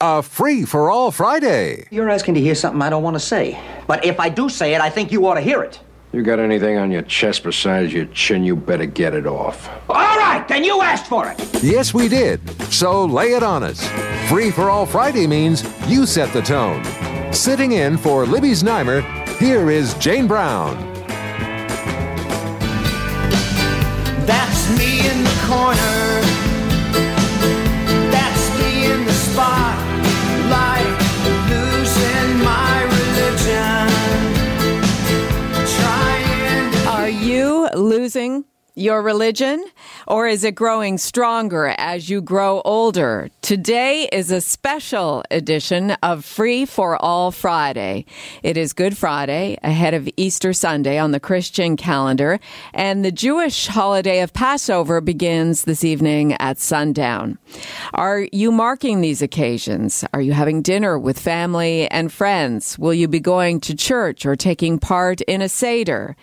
[0.00, 1.86] a free for all Friday.
[1.90, 3.60] You're asking to hear something I don't want to say.
[3.86, 5.78] But if I do say it, I think you ought to hear it.
[6.12, 9.68] You got anything on your chest besides your chin, you better get it off.
[9.88, 11.62] All right, then you asked for it.
[11.62, 12.40] Yes, we did.
[12.72, 13.86] So lay it on us.
[14.28, 16.82] Free for all Friday means you set the tone.
[17.32, 19.02] Sitting in for Libby Znaimer,
[19.38, 20.76] here is Jane Brown.
[24.26, 26.09] That's me in the corner.
[38.00, 39.64] Losing your religion
[40.06, 43.28] or is it growing stronger as you grow older?
[43.42, 48.04] Today is a special edition of Free for All Friday.
[48.42, 52.38] It is Good Friday ahead of Easter Sunday on the Christian calendar,
[52.72, 57.38] and the Jewish holiday of Passover begins this evening at sundown.
[57.92, 60.04] Are you marking these occasions?
[60.12, 62.78] Are you having dinner with family and friends?
[62.78, 66.16] Will you be going to church or taking part in a Seder?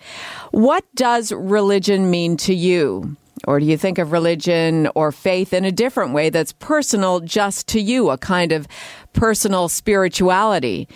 [0.50, 3.16] What does religion mean to you?
[3.46, 7.68] Or do you think of religion or faith in a different way that's personal just
[7.68, 8.66] to you, a kind of
[9.12, 10.88] personal spirituality?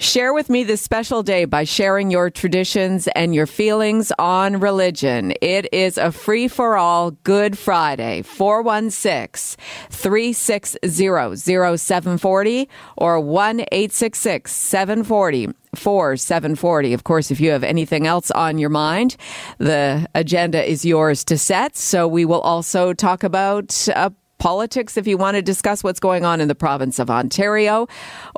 [0.00, 5.34] Share with me this special day by sharing your traditions and your feelings on religion.
[5.42, 9.60] It is a free for all Good Friday, 416
[9.90, 16.92] 360 0740 or 1 866 740 4740.
[16.92, 19.16] Of course, if you have anything else on your mind,
[19.58, 21.76] the agenda is yours to set.
[21.76, 26.24] So we will also talk about uh, politics if you want to discuss what's going
[26.24, 27.86] on in the province of Ontario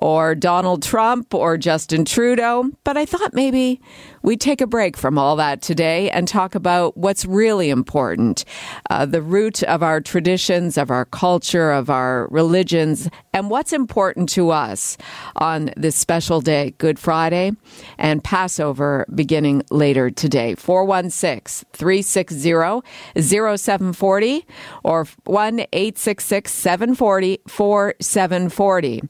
[0.00, 2.71] or Donald Trump or Justin Trudeau.
[2.84, 3.81] But I thought maybe
[4.22, 8.44] we'd take a break from all that today and talk about what's really important
[8.91, 14.28] uh, the root of our traditions, of our culture, of our religions, and what's important
[14.28, 14.97] to us
[15.36, 17.53] on this special day, Good Friday,
[17.98, 20.54] and Passover beginning later today.
[20.54, 22.82] 416 360
[23.20, 24.47] 0740
[24.84, 29.02] or 1 866 740 4740.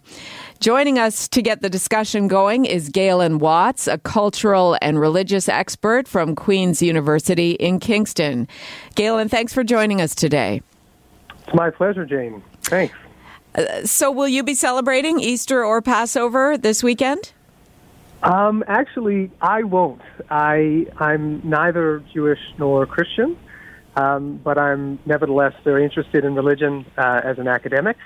[0.61, 6.07] Joining us to get the discussion going is Galen Watts, a cultural and religious expert
[6.07, 8.47] from Queen's University in Kingston.
[8.95, 10.61] Galen, thanks for joining us today.
[11.47, 12.43] It's my pleasure, Jane.
[12.61, 12.95] Thanks.
[13.85, 17.33] So, will you be celebrating Easter or Passover this weekend?
[18.23, 20.03] Um, actually, I won't.
[20.29, 23.39] I I'm neither Jewish nor Christian,
[23.97, 27.97] um, but I'm nevertheless very interested in religion uh, as an academic.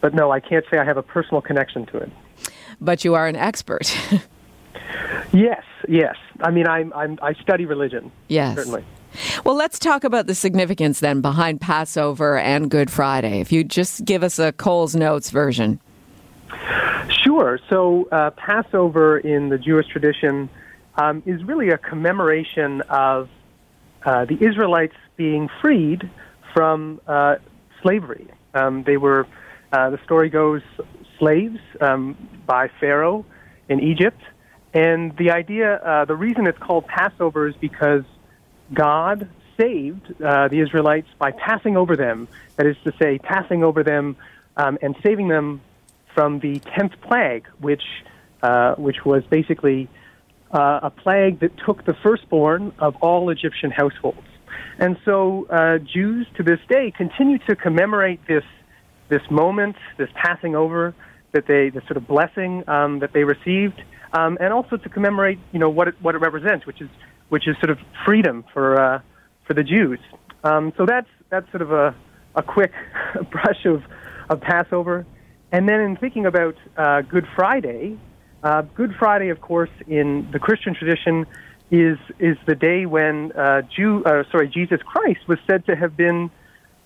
[0.00, 2.10] But no, I can't say I have a personal connection to it.
[2.80, 3.96] But you are an expert.
[5.32, 6.16] Yes, yes.
[6.40, 8.10] I mean, I'm, I'm I study religion.
[8.28, 8.56] Yes.
[8.56, 8.84] certainly.
[9.44, 13.40] well, let's talk about the significance then behind Passover and Good Friday.
[13.40, 15.80] If you just give us a Cole's Notes version.
[17.10, 17.58] Sure.
[17.68, 20.48] So uh, Passover in the Jewish tradition
[20.96, 23.28] um, is really a commemoration of
[24.04, 26.08] uh, the Israelites being freed
[26.54, 27.36] from uh,
[27.82, 28.26] slavery.
[28.54, 29.26] Um, they were,
[29.72, 30.62] uh, the story goes,
[31.18, 33.24] slaves um, by Pharaoh
[33.68, 34.20] in Egypt.
[34.74, 38.04] And the idea, uh, the reason it's called Passover is because
[38.72, 42.28] God saved uh, the Israelites by passing over them.
[42.56, 44.16] That is to say, passing over them
[44.56, 45.60] um, and saving them
[46.14, 47.82] from the tenth plague, which
[48.42, 49.88] uh, which was basically
[50.52, 54.26] uh, a plague that took the firstborn of all Egyptian households.
[54.78, 58.44] And so uh, Jews to this day continue to commemorate this
[59.08, 60.94] this moment, this passing over
[61.32, 63.80] that they, the sort of blessing um, that they received,
[64.12, 66.88] um, and also to commemorate, you know, what it, what it represents, which is
[67.28, 69.00] which is sort of freedom for uh,
[69.46, 69.98] for the Jews.
[70.44, 71.94] Um, so that's that's sort of a
[72.34, 72.72] a quick
[73.30, 73.82] brush of
[74.30, 75.06] of Passover,
[75.52, 77.98] and then in thinking about uh, Good Friday,
[78.42, 81.26] uh, Good Friday, of course, in the Christian tradition,
[81.70, 85.96] is is the day when uh, Jew, uh, sorry, Jesus Christ was said to have
[85.96, 86.30] been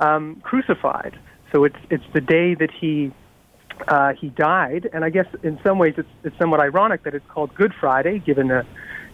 [0.00, 1.18] um, crucified.
[1.52, 3.12] So it's it's the day that he
[3.88, 7.26] uh, he died, and I guess in some ways it's, it's somewhat ironic that it's
[7.28, 8.64] called Good Friday, given the,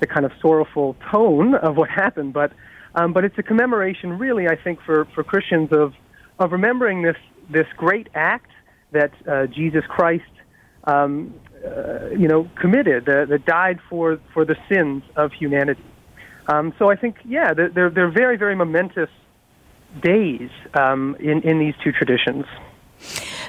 [0.01, 2.33] the kind of sorrowful tone of what happened.
[2.33, 2.53] But
[2.95, 5.95] um, but it's a commemoration, really, I think, for, for Christians of
[6.39, 7.17] of remembering this
[7.51, 8.51] this great act
[8.93, 10.25] that uh, Jesus Christ,
[10.85, 11.35] um,
[11.67, 15.85] uh, you know, committed, uh, that died for for the sins of humanity.
[16.51, 19.11] Um, so I think, yeah, they're, they're very very momentous
[20.01, 22.45] days um, in in these two traditions.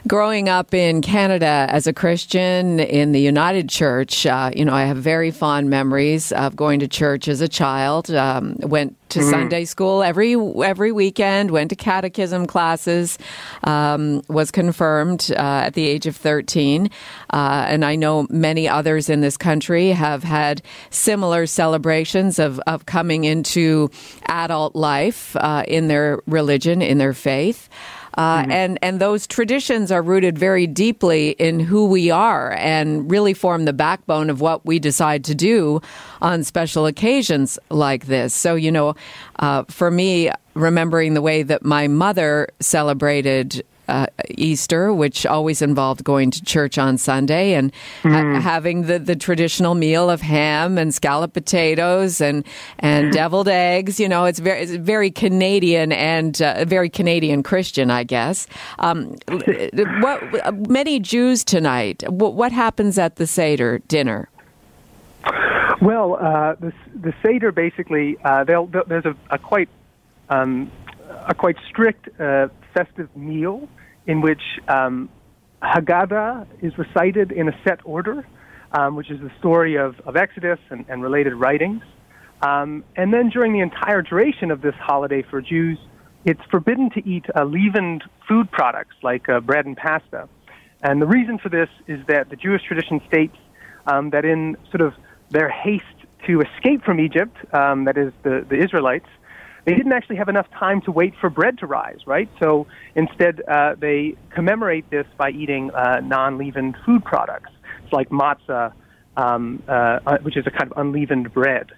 [0.08, 4.84] Growing up in Canada as a Christian in the United Church, uh, you know, I
[4.84, 8.10] have very fond memories of going to church as a child.
[8.10, 11.52] Um, went to Sunday school every every weekend.
[11.52, 13.18] Went to catechism classes.
[13.66, 16.90] Um, was confirmed uh, at the age of thirteen,
[17.32, 20.62] uh, and I know many others in this country have had
[20.92, 23.92] similar celebrations of of coming into
[24.28, 27.68] adult life uh, in their religion, in their faith.
[28.20, 33.34] Uh, and and those traditions are rooted very deeply in who we are, and really
[33.34, 35.82] form the backbone of what we decide to do
[36.22, 38.34] on special occasions like this.
[38.34, 38.94] So you know,
[39.38, 43.64] uh, for me, remembering the way that my mother celebrated.
[43.90, 44.06] Uh,
[44.38, 47.72] Easter, which always involved going to church on Sunday and
[48.04, 52.46] ha- having the, the traditional meal of ham and scalloped potatoes and
[52.78, 54.00] and deviled eggs.
[54.00, 58.46] You know, it's very it's very Canadian and uh, very Canadian Christian, I guess.
[58.78, 59.16] Um,
[60.02, 62.04] what many Jews tonight?
[62.08, 64.30] What, what happens at the Seder dinner?
[65.82, 69.70] Well, uh, the the seder basically uh, they'll, they'll- there's a, a quite
[70.30, 70.70] um,
[71.28, 73.68] a quite strict uh, festive meal
[74.08, 75.10] in which um,
[75.62, 78.26] Haggadah is recited in a set order,
[78.72, 81.84] um, which is the story of, of Exodus and, and related writings.
[82.42, 85.78] Um, and then during the entire duration of this holiday for Jews,
[86.26, 90.30] it's forbidden to eat uh, leavened food products like uh, bread and pasta.
[90.82, 93.36] And the reason for this is that the Jewish tradition states
[93.86, 94.94] um, that in sort of
[95.30, 95.86] their haste
[96.28, 99.08] to escape from Egypt, um, that is the, the Israelites,
[99.66, 102.30] they didn't actually have enough time to wait for bread to rise, right?
[102.40, 107.52] So instead, uh, they commemorate this by eating uh, non leavened food products.
[107.84, 108.74] It's like matzah,
[109.18, 111.72] um, uh, uh, which is a kind of unleavened bread.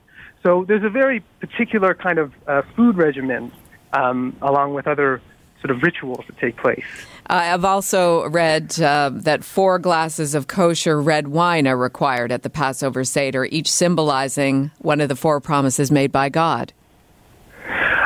[0.44, 3.52] So there's a very particular kind of uh, food regimen,
[3.94, 5.22] um, along with other
[5.62, 6.84] sort of rituals that take place.
[7.28, 12.50] I've also read uh, that four glasses of kosher red wine are required at the
[12.50, 16.74] Passover Seder, each symbolizing one of the four promises made by God.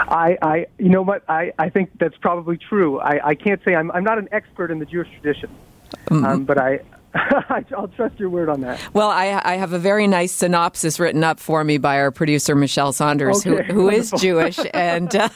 [0.08, 1.24] I, I, you know what?
[1.30, 3.00] I, I think that's probably true.
[3.00, 5.50] I, I can't say I'm, I'm not an expert in the Jewish tradition,
[6.12, 6.80] um, but I,
[7.76, 8.82] I'll trust your word on that.
[8.94, 12.56] Well, I, I have a very nice synopsis written up for me by our producer,
[12.56, 14.12] Michelle Saunders, Okay, who, who is.
[14.12, 14.60] Jewish.
[14.74, 15.30] and uh,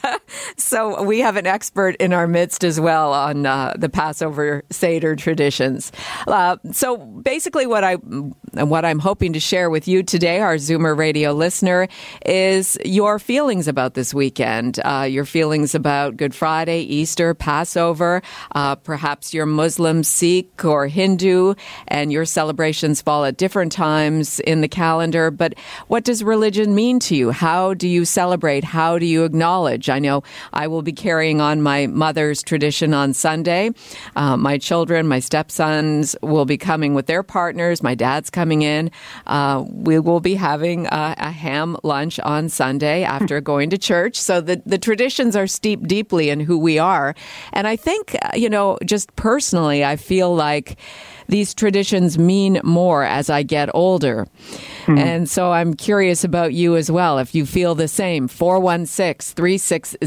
[0.56, 5.16] so we have an expert in our midst as well on uh, the Passover Seder
[5.16, 5.92] traditions.
[6.26, 10.96] Uh, so basically, what, I, what I'm hoping to share with you today, our Zoomer
[10.96, 11.88] radio listener,
[12.26, 18.22] is your feelings about this weekend, uh, your feelings about Good Friday, Easter, Passover.
[18.54, 21.54] Uh, perhaps you're Muslim, Sikh, or Hindu
[21.88, 25.30] and your celebrations fall at different times in the calendar.
[25.30, 25.54] But
[25.88, 27.30] what does religion mean to you?
[27.30, 28.64] How do you celebrate?
[28.64, 29.88] How do you acknowledge?
[29.88, 30.22] I know
[30.52, 33.70] I will be carrying on my mother's tradition on Sunday.
[34.16, 37.82] Uh, my children, my stepsons will be coming with their partners.
[37.82, 38.90] My dad's coming in.
[39.26, 44.16] Uh, we will be having a, a ham lunch on Sunday after going to church.
[44.16, 47.14] So the, the traditions are steeped deeply in who we are.
[47.52, 50.78] And I think, uh, you know, just personally, I feel like
[51.30, 54.26] these traditions mean more as I get older.
[54.88, 58.28] And so I'm curious about you as well, if you feel the same.
[58.28, 59.98] 416 360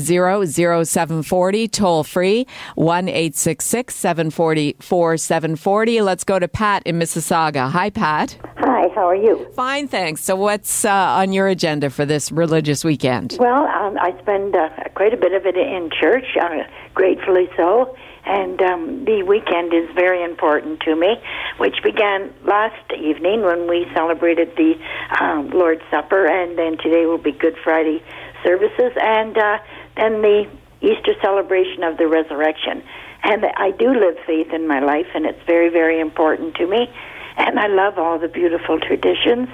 [0.85, 6.01] 0740, toll free, 1 866 740 4740.
[6.01, 7.69] Let's go to Pat in Mississauga.
[7.69, 8.37] Hi, Pat.
[8.57, 9.47] Hi, how are you?
[9.55, 10.23] Fine, thanks.
[10.23, 13.37] So, what's uh, on your agenda for this religious weekend?
[13.39, 16.63] Well, um, I spend uh, quite a bit of it in church, uh,
[16.93, 17.95] gratefully so.
[18.25, 21.21] And um, the weekend is very important to me,
[21.57, 24.75] which began last evening when we celebrated the
[25.19, 28.01] um, Lord's Supper, and then today will be Good Friday
[28.43, 29.57] services, and uh,
[29.97, 30.49] then the
[30.81, 32.83] Easter celebration of the resurrection.
[33.23, 36.89] And I do live faith in my life, and it's very, very important to me.
[37.37, 39.49] And I love all the beautiful traditions.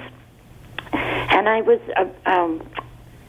[0.92, 2.68] And I was uh, um,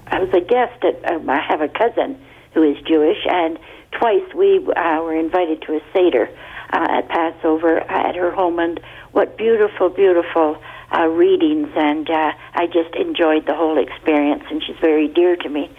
[0.08, 1.12] I was a guest at.
[1.12, 2.20] Um, I have a cousin
[2.54, 3.60] who is Jewish, and
[3.92, 6.30] twice we uh, were invited to a seder
[6.74, 8.80] uh, at Passover at her home, and
[9.12, 10.62] what beautiful, beautiful
[10.96, 14.44] uh, readings, and uh, I just enjoyed the whole experience.
[14.50, 15.70] And she's very dear to me,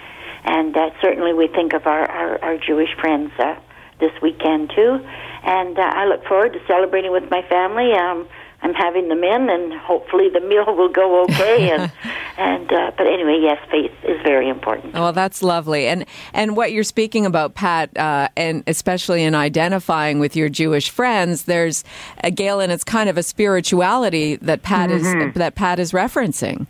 [0.44, 3.56] and uh, certainly we think of our our, our Jewish friends uh,
[4.00, 5.00] this weekend too.
[5.44, 7.92] And uh, I look forward to celebrating with my family.
[7.92, 8.28] Um,
[8.62, 11.70] I'm having them in, and hopefully the meal will go okay.
[11.70, 11.92] And
[12.38, 14.94] and uh, but anyway, yes, faith is very important.
[14.94, 20.18] Well, that's lovely, and and what you're speaking about, Pat, uh, and especially in identifying
[20.20, 21.84] with your Jewish friends, there's
[22.22, 22.70] uh, Galen.
[22.70, 25.28] It's kind of a spirituality that Pat Mm-hmm.
[25.30, 26.66] is that Pat is referencing.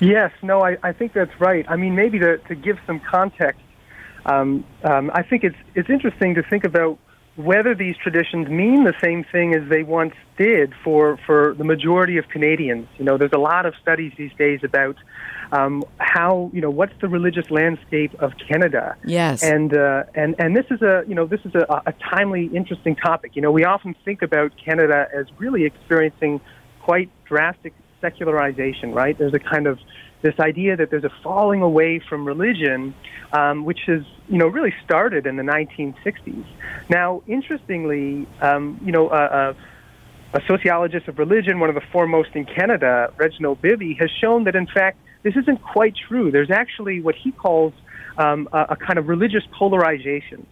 [0.00, 1.64] Yes, no, I, I think that's right.
[1.68, 3.60] I mean, maybe to, to give some context,
[4.26, 6.98] um, um, I think it's it's interesting to think about
[7.44, 12.16] whether these traditions mean the same thing as they once did for, for the majority
[12.16, 12.88] of Canadians.
[12.98, 14.96] You know, there's a lot of studies these days about
[15.52, 18.96] um, how you know what's the religious landscape of Canada.
[19.04, 19.42] Yes.
[19.42, 22.96] And uh, and and this is a you know this is a, a timely, interesting
[22.96, 23.32] topic.
[23.34, 26.40] You know, we often think about Canada as really experiencing
[26.82, 28.92] quite drastic secularization.
[28.92, 29.18] Right?
[29.18, 29.78] There's a kind of
[30.22, 32.94] this idea that there's a falling away from religion,
[33.32, 36.44] um, which has you know really started in the 1960s.
[36.88, 39.08] Now, interestingly, um, you know.
[39.08, 39.54] Uh, uh,
[40.32, 44.54] a sociologist of religion, one of the foremost in Canada, Reginald Bibby, has shown that
[44.54, 46.30] in fact this isn't quite true.
[46.30, 47.72] There's actually what he calls
[48.16, 50.46] um, a, a kind of religious polarization,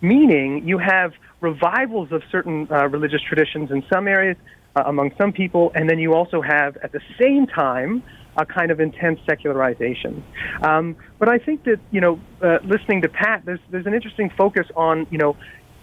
[0.00, 4.36] meaning you have revivals of certain uh, religious traditions in some areas
[4.76, 8.02] uh, among some people, and then you also have at the same time
[8.36, 10.24] a kind of intense secularization.
[10.62, 14.30] Um, but I think that you know, uh, listening to Pat, there's there's an interesting
[14.30, 15.36] focus on you know,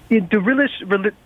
[0.09, 0.39] in, do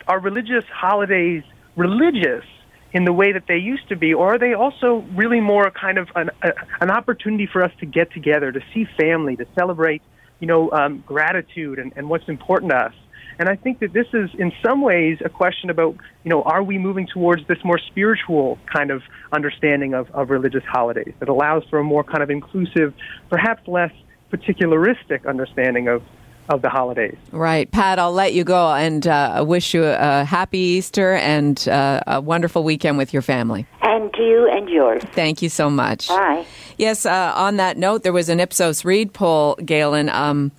[0.08, 1.44] are religious holidays
[1.75, 2.46] religious
[2.94, 5.98] in the way that they used to be, or are they also really more kind
[5.98, 10.01] of an, a, an opportunity for us to get together, to see family, to celebrate,
[10.39, 12.94] you know, um, gratitude and, and what's important to us?
[13.38, 16.63] And I think that this is, in some ways, a question about, you know, are
[16.63, 21.63] we moving towards this more spiritual kind of understanding of, of religious holidays that allows
[21.70, 22.94] for a more kind of inclusive,
[23.30, 23.92] perhaps less
[24.32, 26.01] particularistic understanding of,
[26.48, 27.18] of the holidays?
[27.32, 28.00] Right, Pat.
[28.00, 32.63] I'll let you go and uh, wish you a happy Easter and uh, a wonderful
[32.63, 33.65] weekend with your family.
[33.82, 35.04] And to you and yours.
[35.13, 36.08] Thank you so much.
[36.08, 36.46] Bye.
[36.77, 40.10] Yes, uh, on that note, there was an Ipsos Reid poll, Galen.
[40.10, 40.51] Um,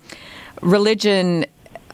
[0.61, 1.45] religion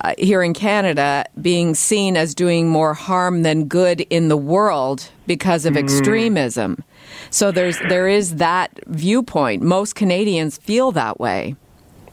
[0.04, 5.10] uh, here in Canada being seen as doing more harm than good in the world
[5.28, 6.84] because of extremism.
[7.30, 9.64] So there's there is that viewpoint.
[9.64, 11.56] Most Canadians feel that way.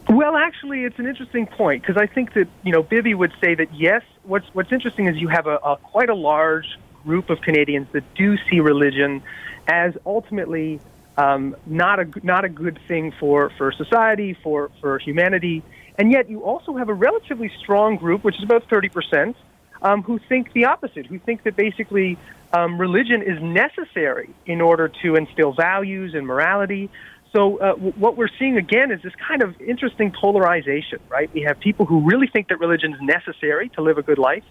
[0.08, 3.54] Well, actually, it's an interesting point because I think that you know Bibby would say
[3.54, 4.02] that yes.
[4.22, 8.04] What's what's interesting is you have a, a quite a large group of Canadians that
[8.14, 9.22] do see religion
[9.66, 10.80] as ultimately
[11.16, 15.62] um, not a not a good thing for for society for for humanity,
[16.00, 19.36] and yet you also have a relatively strong group, which is about thirty percent,
[19.82, 22.16] um, who think the opposite, who think that basically
[22.54, 26.88] um, religion is necessary in order to instill values and morality.
[27.34, 31.28] So uh, w- what we're seeing again is this kind of interesting polarization, right?
[31.34, 34.46] We have people who really think that religion is necessary to live a good life,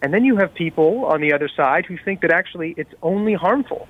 [0.00, 3.34] and then you have people on the other side who think that actually it's only
[3.34, 3.86] harmful.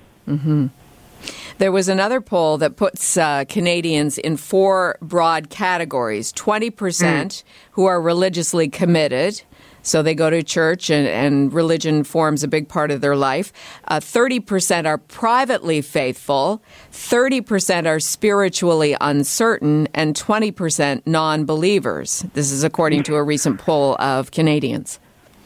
[1.58, 8.00] There was another poll that puts uh, Canadians in four broad categories 20% who are
[8.00, 9.42] religiously committed.
[9.84, 13.52] So they go to church and, and religion forms a big part of their life.
[13.86, 16.62] Uh, 30% are privately faithful.
[16.90, 19.86] 30% are spiritually uncertain.
[19.92, 22.24] And 20% non believers.
[22.32, 24.98] This is according to a recent poll of Canadians.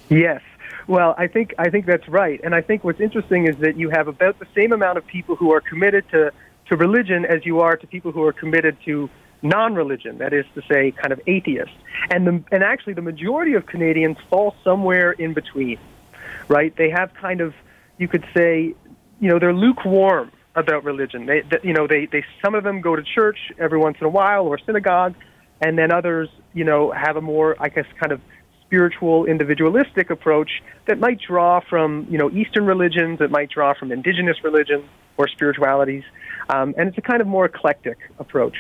[0.09, 0.41] Yes.
[0.89, 3.91] Well, I think I think that's right, and I think what's interesting is that you
[3.91, 6.33] have about the same amount of people who are committed to
[6.71, 9.11] to religion as you are to people who are committed to
[9.43, 10.17] non-religion.
[10.19, 11.75] That is to say, kind of atheists,
[12.11, 15.79] and the, and actually the majority of Canadians fall somewhere in between,
[16.49, 16.75] right?
[16.75, 17.53] They have kind of
[17.99, 18.75] you could say,
[19.21, 21.27] you know, they're lukewarm about religion.
[21.27, 24.07] They, they you know, they they some of them go to church every once in
[24.07, 25.17] a while or synagogue,
[25.61, 28.23] and then others, you know, have a more I guess kind of
[28.69, 33.91] spiritual individualistic approach that might draw from you know Eastern religions, that might draw from
[33.91, 34.85] indigenous religions
[35.17, 36.05] or spiritualities,
[36.51, 38.57] um, and it's a kind of more eclectic approach.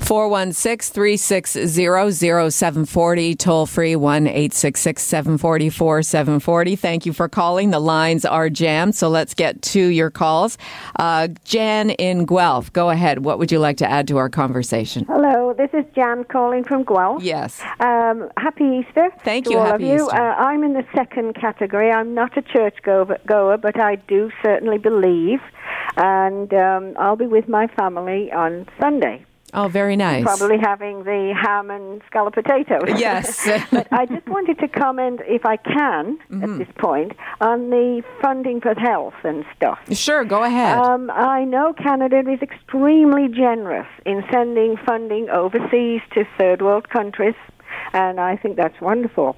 [0.00, 6.76] 416 360 0740, toll free 1 866 744 740.
[6.76, 7.70] Thank you for calling.
[7.70, 10.58] The lines are jammed, so let's get to your calls.
[10.96, 13.24] Uh, Jan in Guelph, go ahead.
[13.24, 15.04] What would you like to add to our conversation?
[15.06, 17.22] Hello, this is Jan calling from Guelph.
[17.22, 17.60] Yes.
[17.80, 19.10] Um, happy Easter.
[19.24, 19.58] Thank you.
[19.58, 20.06] all Happy of you.
[20.06, 20.16] Easter.
[20.20, 21.90] Uh, I'm in the second category.
[21.90, 25.40] I'm not a church goer, goer but I do certainly believe,
[25.96, 29.24] and um, I'll be with my family on Sunday.
[29.52, 30.22] Oh, very nice.
[30.24, 32.82] Probably having the ham and scallop potatoes.
[33.00, 33.46] Yes.
[33.72, 36.44] but I just wanted to comment, if I can, Mm-hmm.
[36.44, 39.78] at this point, on the funding for health and stuff.
[39.92, 40.78] Sure, go ahead.
[40.78, 47.34] Um, I know Canada is extremely generous in sending funding overseas to third world countries,
[47.92, 49.36] and I think that's wonderful.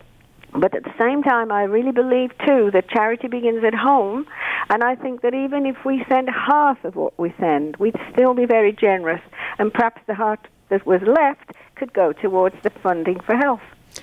[0.55, 4.27] But at the same time, I really believe too that charity begins at home,
[4.71, 8.33] And I think that even if we send half of what we send, we'd still
[8.35, 9.21] be very generous,
[9.59, 13.61] and perhaps the half that was left could go towards the funding for health.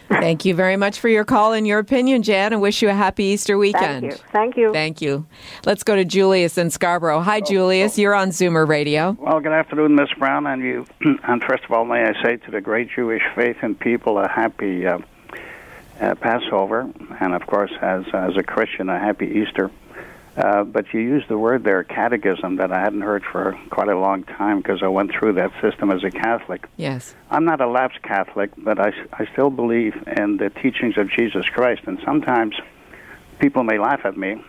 [0.08, 2.94] Thank you very much for your call and your opinion, Jan, and wish you a
[2.94, 4.02] happy Easter weekend.
[4.02, 4.30] Thank you.
[4.32, 4.74] Thank you.
[4.74, 5.26] Thank you.
[5.66, 7.22] Let's go to Julius in Scarborough.
[7.22, 7.98] Hi, Julius.
[7.98, 9.18] You're on Zoomer Radio.
[9.20, 10.86] Well, good afternoon, Miss Brown, and you.
[11.24, 14.28] And first of all, may I say to the great Jewish faith and people a
[14.28, 15.00] happy uh,
[16.00, 16.90] uh, Passover,
[17.20, 19.70] and of course, as as a Christian, a happy Easter.
[20.40, 24.00] Uh, but you used the word there, catechism, that I hadn't heard for quite a
[24.00, 26.66] long time because I went through that system as a Catholic.
[26.78, 27.14] Yes.
[27.30, 31.46] I'm not a lapsed Catholic, but I, I still believe in the teachings of Jesus
[31.50, 31.82] Christ.
[31.88, 32.56] And sometimes
[33.40, 34.42] people may laugh at me.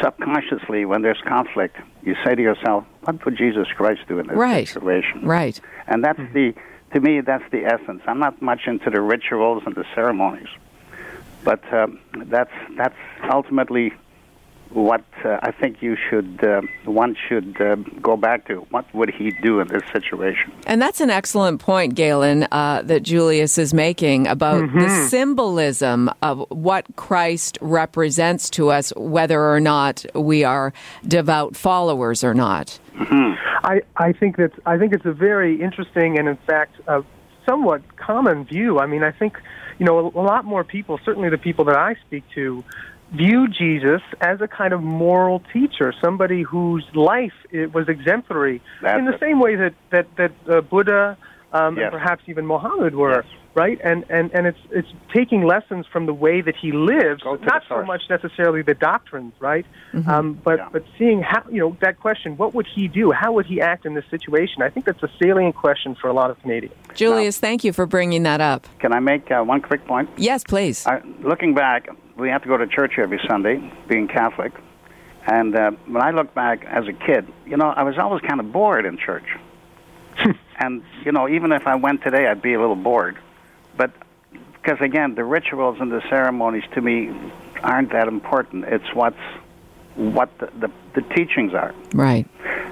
[0.00, 4.36] Subconsciously, when there's conflict, you say to yourself, "What would Jesus Christ do in this
[4.36, 4.68] Right.
[4.68, 5.60] situation?" Right.
[5.88, 6.54] And that's the,
[6.92, 8.02] to me, that's the essence.
[8.06, 10.48] I'm not much into the rituals and the ceremonies,
[11.42, 12.94] but um, that's that's
[13.32, 13.92] ultimately
[14.72, 18.56] what uh, I think you should uh, one should uh, go back to.
[18.70, 20.52] What would he do in this situation?
[20.66, 26.44] And that's an excellent point, Galen, uh, that Julius is making about the symbolism of
[26.50, 30.72] what Christ represents to us, whether or not we are
[31.06, 32.78] devout followers or not.
[33.62, 37.04] I, I think that's I think it's a very interesting and in fact a
[37.46, 38.78] somewhat common view.
[38.78, 39.38] I mean, I think
[39.78, 42.64] you know a, a lot more people, certainly the people that I speak to,
[43.12, 48.98] view Jesus as a kind of moral teacher, somebody whose life it was exemplary That's
[48.98, 49.20] in the it.
[49.20, 51.16] same way that that that uh, Buddha
[51.52, 51.84] um, Yes.
[51.84, 53.22] and perhaps even Muhammad were.
[53.24, 53.24] Yes.
[53.52, 57.64] Right, and and and it's it's taking lessons from the way that he lives, not
[57.68, 59.66] so much necessarily the doctrines, right?
[60.06, 60.68] Um, but Yeah.
[60.70, 63.10] but seeing how you know that question, what would he do?
[63.10, 64.62] How would he act in this situation?
[64.62, 66.76] I think that's a salient question for a lot of Canadians.
[66.94, 68.68] Julius, thank you for bringing that up.
[68.78, 70.08] Can I make uh, one quick point?
[70.16, 70.86] Yes, please.
[70.86, 71.88] I, looking back,
[72.20, 74.52] we have to go to church every Sunday, being Catholic.
[75.26, 78.40] And uh, when I look back as a kid, you know, I was always kind
[78.40, 79.26] of bored in church.
[80.58, 83.18] and, you know, even if I went today, I'd be a little bored.
[83.76, 83.92] But
[84.54, 87.10] because, again, the rituals and the ceremonies to me
[87.62, 88.64] aren't that important.
[88.64, 89.16] It's what's
[89.96, 91.74] what the, the, the teachings are.
[91.94, 92.26] Right.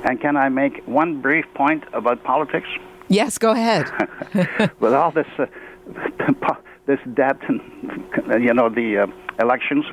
[0.05, 2.69] And can I make one brief point about politics?
[3.09, 3.91] Yes, go ahead.
[4.81, 5.47] with all this uh,
[6.89, 7.61] this debt and
[8.43, 9.07] you know the uh,
[9.41, 9.85] elections,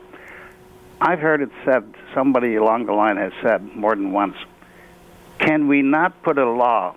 [0.99, 1.83] I've heard it said
[2.15, 4.37] somebody along the line has said more than once.
[5.37, 6.95] Can we not put a law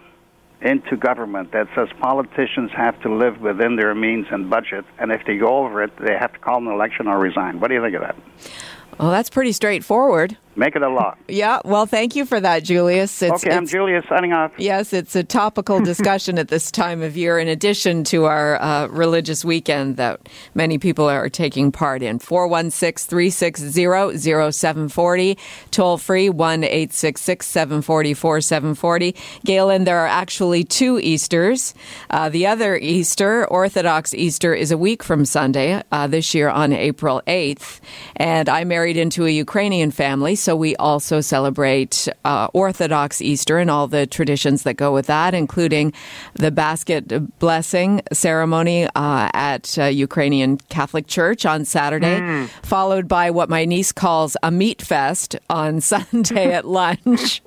[0.62, 5.26] into government that says politicians have to live within their means and budget, and if
[5.26, 7.60] they go over it, they have to call an election or resign?
[7.60, 8.16] What do you think of that?
[8.98, 10.36] Well, that's pretty straightforward.
[10.58, 11.14] Make it a law.
[11.30, 13.22] Yeah, well, thank you for that, Julius.
[13.22, 14.50] It's, okay, I'm Julius signing off.
[14.56, 18.86] Yes, it's a topical discussion at this time of year, in addition to our uh,
[18.88, 22.18] religious weekend that many people are taking part in.
[22.18, 25.38] 416 360 0740,
[25.70, 29.14] toll free 1 866 744 740.
[29.44, 31.74] Galen, there are actually two Easters.
[32.08, 36.72] Uh, the other Easter, Orthodox Easter, is a week from Sunday, uh, this year on
[36.72, 37.80] April 8th.
[38.16, 43.70] And I married into a Ukrainian family, so we also celebrate uh, Orthodox Easter and
[43.70, 45.92] all the traditions that go with that, including
[46.34, 53.48] the basket blessing ceremony uh, at uh, Ukrainian Catholic Church on Saturday, followed by what
[53.48, 57.42] my niece calls a meat fest on Sunday at lunch.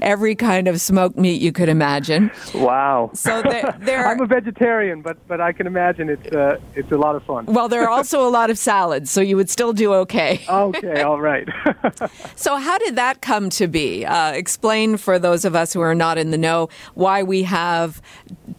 [0.00, 2.30] Every kind of smoked meat you could imagine.
[2.54, 3.10] Wow.
[3.14, 6.96] So there, there I'm a vegetarian, but but I can imagine it's uh, it's a
[6.96, 7.46] lot of fun.
[7.46, 10.40] well, there are also a lot of salads, so you would still do okay.
[10.48, 11.48] Okay, all right.
[12.46, 14.06] So, how did that come to be?
[14.06, 18.00] Uh, explain for those of us who are not in the know why we have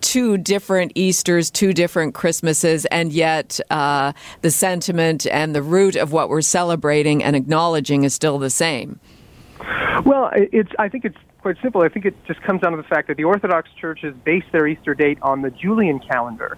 [0.02, 6.12] two different Easters, two different Christmases, and yet uh, the sentiment and the root of
[6.12, 9.00] what we're celebrating and acknowledging is still the same.
[10.04, 10.74] Well, it's.
[10.78, 11.80] I think it's quite simple.
[11.82, 14.68] I think it just comes down to the fact that the Orthodox churches base their
[14.68, 16.58] Easter date on the Julian calendar,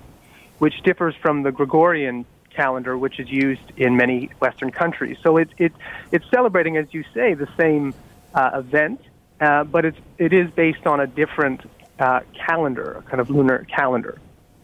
[0.58, 2.26] which differs from the Gregorian
[2.60, 5.18] calendar, which is used in many Western countries.
[5.24, 5.72] So it, it
[6.12, 7.94] it's celebrating, as you say, the same
[8.34, 9.00] uh, event,
[9.40, 11.62] uh, but it's it is based on a different
[12.00, 14.20] uh, calendar, a kind of lunar calendar.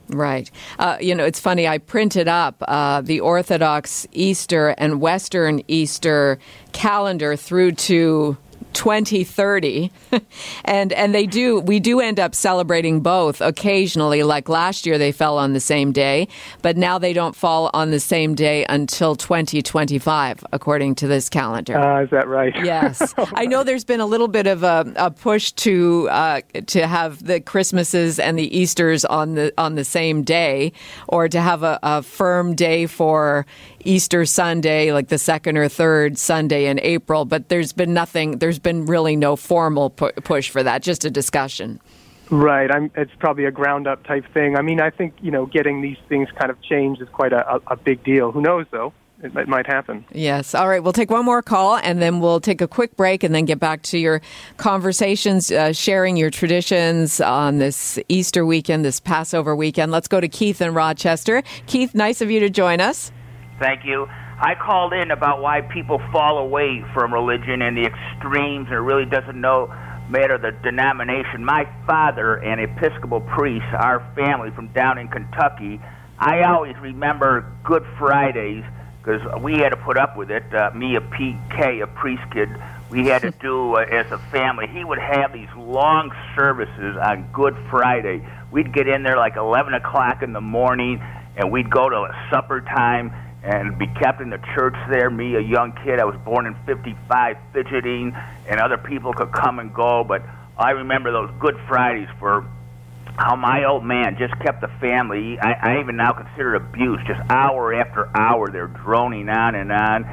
[0.10, 0.52] Right.
[0.78, 1.68] Uh, you know, it's funny.
[1.68, 6.38] I printed up uh, the Orthodox Easter and Western Easter
[6.74, 8.38] calendar through to
[8.76, 9.92] 2030
[10.66, 15.12] and and they do we do end up celebrating both occasionally like last year they
[15.12, 16.28] fell on the same day
[16.62, 21.78] but now they don't fall on the same day until 2025 according to this calendar
[21.78, 22.54] Uh, is that right?
[22.64, 23.64] Yes, I know.
[23.64, 28.20] There's been a little bit of a, a push to uh, to have the Christmases
[28.20, 30.74] and the Easter's on the on the same day,
[31.08, 33.46] or to have a, a firm day for
[33.86, 38.60] Easter Sunday, like the second or third Sunday in April, but there's been nothing, there's
[38.60, 41.80] been really no formal pu- push for that, just a discussion.
[42.32, 42.72] Right.
[42.72, 44.58] I'm, it's probably a ground up type thing.
[44.58, 47.56] I mean, I think, you know, getting these things kind of changed is quite a,
[47.56, 48.32] a, a big deal.
[48.32, 48.94] Who knows, though?
[49.22, 50.04] It, it might happen.
[50.12, 50.56] Yes.
[50.56, 50.84] All right.
[50.84, 53.60] We'll take one more call and then we'll take a quick break and then get
[53.60, 54.22] back to your
[54.58, 59.92] conversations, uh, sharing your traditions on this Easter weekend, this Passover weekend.
[59.92, 61.44] Let's go to Keith in Rochester.
[61.68, 63.12] Keith, nice of you to join us.
[63.60, 64.08] Thank you.
[64.38, 68.82] I called in about why people fall away from religion and the extremes, and it
[68.82, 69.74] really doesn't know
[70.10, 71.44] matter the denomination.
[71.44, 75.80] My father, an Episcopal priest, our family from down in Kentucky,
[76.20, 78.64] I always remember Good Fridays
[79.00, 80.44] because we had to put up with it.
[80.54, 82.50] Uh, me, a PK, a priest kid,
[82.90, 84.68] we had to do uh, as a family.
[84.68, 88.28] He would have these long services on Good Friday.
[88.52, 91.02] We'd get in there like 11 o'clock in the morning,
[91.38, 93.14] and we'd go to supper time
[93.46, 95.10] and be kept in the church there.
[95.12, 98.16] Me, a young kid, I was born in 55, fidgeting,
[98.50, 100.04] and other people could come and go.
[100.04, 100.24] But
[100.58, 102.50] I remember those Good Fridays for
[103.18, 105.38] how my old man just kept the family.
[105.40, 107.00] I, I even now consider it abuse.
[107.08, 110.04] Just hour after hour, they're droning on and on.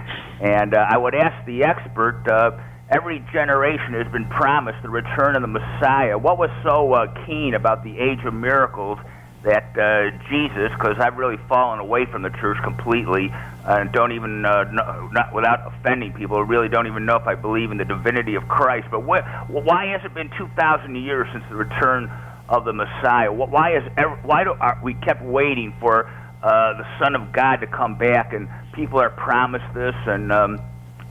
[0.41, 2.23] And uh, I would ask the expert.
[2.31, 6.19] Uh, every generation has been promised the return of the Messiah.
[6.19, 8.99] What was so uh, keen about the age of miracles?
[9.45, 14.13] That uh, Jesus, because I've really fallen away from the church completely, uh, and don't
[14.13, 17.79] even, uh, know, not without offending people, really don't even know if I believe in
[17.79, 18.87] the divinity of Christ.
[18.91, 22.11] But what, why has it been 2,000 years since the return
[22.49, 23.33] of the Messiah?
[23.33, 26.07] Why is ever, why do are, we kept waiting for
[26.43, 30.59] uh, the Son of God to come back, and people are promised this, and um,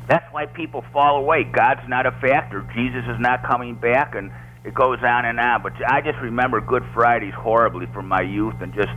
[0.07, 1.43] that's why people fall away.
[1.43, 2.67] God's not a factor.
[2.75, 4.31] Jesus is not coming back, and
[4.63, 5.61] it goes on and on.
[5.63, 8.91] But I just remember Good Fridays horribly from my youth, and just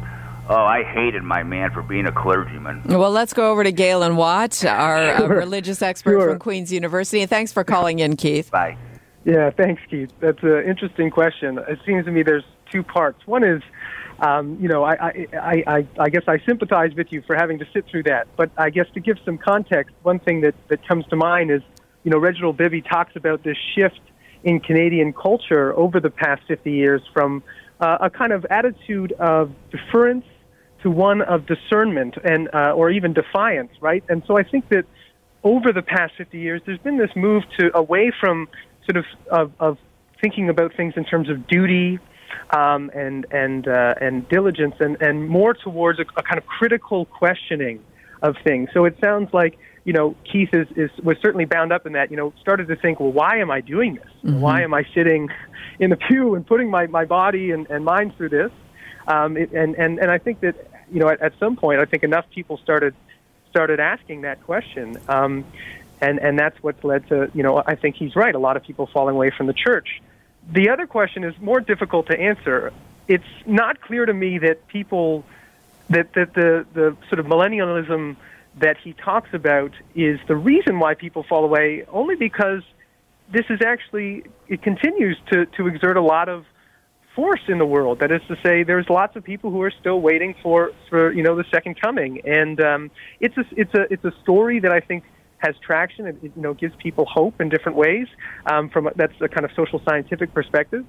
[0.48, 2.82] oh, I hated my man for being a clergyman.
[2.86, 6.30] Well, let's go over to Galen Watt, our uh, religious expert Sure.
[6.30, 7.22] from Queen's University.
[7.22, 8.50] And thanks for calling in, Keith.
[8.50, 8.76] Bye.
[9.24, 10.10] Yeah, thanks, Keith.
[10.20, 11.58] That's an interesting question.
[11.68, 13.26] It seems to me there's two parts.
[13.26, 13.62] One is,
[14.20, 17.58] um, you know, I, I, I, I, I guess I sympathize with you for having
[17.60, 18.26] to sit through that.
[18.36, 21.62] But I guess to give some context, one thing that, that comes to mind is,
[22.02, 24.00] you know, Reginald Bibby talks about this shift
[24.44, 27.42] in Canadian culture over the past 50 years from
[27.80, 30.24] uh, a kind of attitude of deference
[30.82, 34.04] to one of discernment and uh, or even defiance, right?
[34.08, 34.84] And so I think that
[35.42, 38.48] over the past 50 years, there's been this move to away from
[38.86, 39.78] sort of of, of
[40.20, 41.98] thinking about things in terms of duty
[42.50, 47.06] um, and and uh, and diligence, and and more towards a, a kind of critical
[47.06, 47.80] questioning
[48.22, 48.68] of things.
[48.74, 52.10] So it sounds like you know Keith is, is was certainly bound up in that.
[52.10, 54.10] You know, started to think, well, why am I doing this?
[54.22, 55.28] Why am I sitting
[55.78, 58.50] in the pew and putting my my body and, and mind through this?
[59.06, 60.56] Um, it, and and and I think that
[60.90, 62.94] you know at, at some point, I think enough people started
[63.50, 64.98] started asking that question.
[65.08, 65.44] Um,
[66.00, 68.34] and and that's what's led to you know I think he's right.
[68.34, 70.02] A lot of people falling away from the church.
[70.50, 72.72] The other question is more difficult to answer.
[73.08, 75.24] It's not clear to me that people
[75.90, 78.16] that that the the sort of millennialism
[78.60, 81.84] that he talks about is the reason why people fall away.
[81.92, 82.62] Only because
[83.32, 86.44] this is actually it continues to to exert a lot of
[87.14, 88.00] force in the world.
[88.00, 91.22] That is to say, there's lots of people who are still waiting for for you
[91.22, 92.90] know the second coming, and um,
[93.20, 95.04] it's a it's a it's a story that I think
[95.38, 96.06] has traction.
[96.06, 98.06] It, you know gives people hope in different ways.
[98.46, 100.84] Um, from a, that's a kind of social scientific perspective.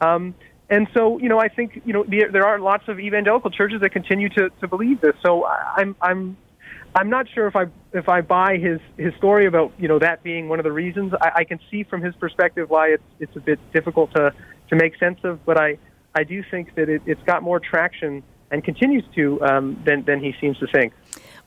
[0.00, 0.34] Um,
[0.70, 3.80] and so, you know, I think you know there, there are lots of evangelical churches
[3.80, 5.14] that continue to, to believe this.
[5.24, 6.36] So I'm I'm
[6.94, 10.22] I'm not sure if I if I buy his his story about you know that
[10.22, 11.12] being one of the reasons.
[11.20, 14.32] I, I can see from his perspective why it's it's a bit difficult to
[14.70, 15.78] to make sense of, but I
[16.14, 20.20] I do think that it, it's got more traction and continues to um, than than
[20.20, 20.92] he seems to think.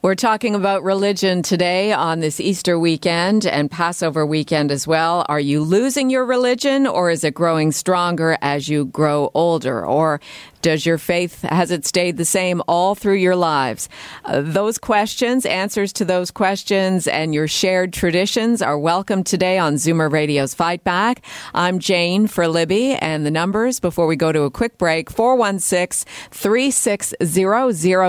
[0.04, 5.24] We're talking about religion today on this Easter weekend and Passover weekend as well.
[5.30, 9.86] Are you losing your religion or is it growing stronger as you grow older?
[9.86, 10.20] Or
[10.62, 13.90] does your faith, has it stayed the same all through your lives?
[14.26, 19.76] Uh, those questions, answers to those questions, and your shared traditions are welcome today on
[19.76, 21.24] Zoomer Radio's Fight Back.
[21.54, 26.08] I'm Jane for Libby, and the numbers before we go to a quick break 416
[26.32, 27.16] 360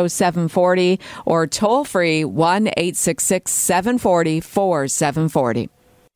[0.08, 5.81] 0740 or toll free 1 866 740 4740.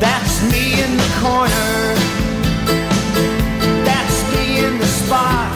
[0.00, 1.94] That's me in the corner.
[3.84, 5.49] That's me in the spotlight,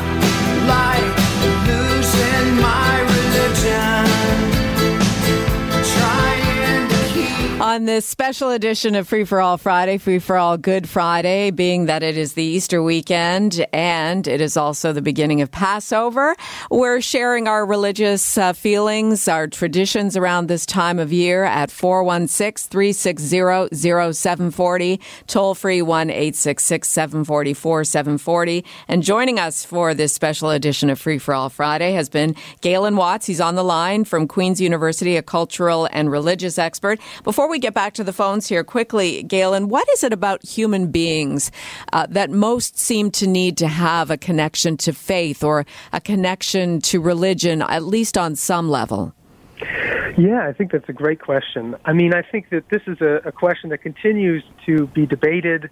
[7.75, 11.87] On this special edition of Free for All Friday, Free for All Good Friday, being
[11.87, 16.37] that it is the Easter weekend and it is also the beginning of Passover,
[16.71, 22.71] we're sharing our religious uh, feelings, our traditions around this time of year at 416
[22.71, 31.01] 360 0740, toll free 1 866 740 And joining us for this special edition of
[31.01, 33.27] Free for All Friday has been Galen Watts.
[33.27, 37.01] He's on the line from Queen's University, a cultural and religious expert.
[37.25, 40.90] Before we get back to the phones here quickly, Galen, what is it about human
[40.90, 41.50] beings
[41.94, 46.79] uh, that most seem to need to have a connection to faith or a connection
[46.83, 49.14] to religion, at least on some level?
[50.18, 51.74] Yeah, I think that's a great question.
[51.87, 55.70] I mean, I think that this is a, a question that continues to be debated,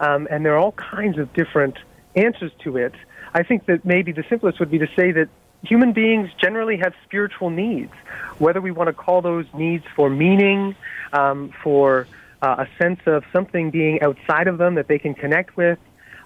[0.00, 1.76] um, and there are all kinds of different
[2.16, 2.94] answers to it.
[3.34, 5.28] I think that maybe the simplest would be to say that
[5.62, 7.92] human beings generally have spiritual needs,
[8.38, 10.74] whether we want to call those needs for meaning,
[11.14, 12.06] um, for
[12.42, 15.78] uh, a sense of something being outside of them that they can connect with.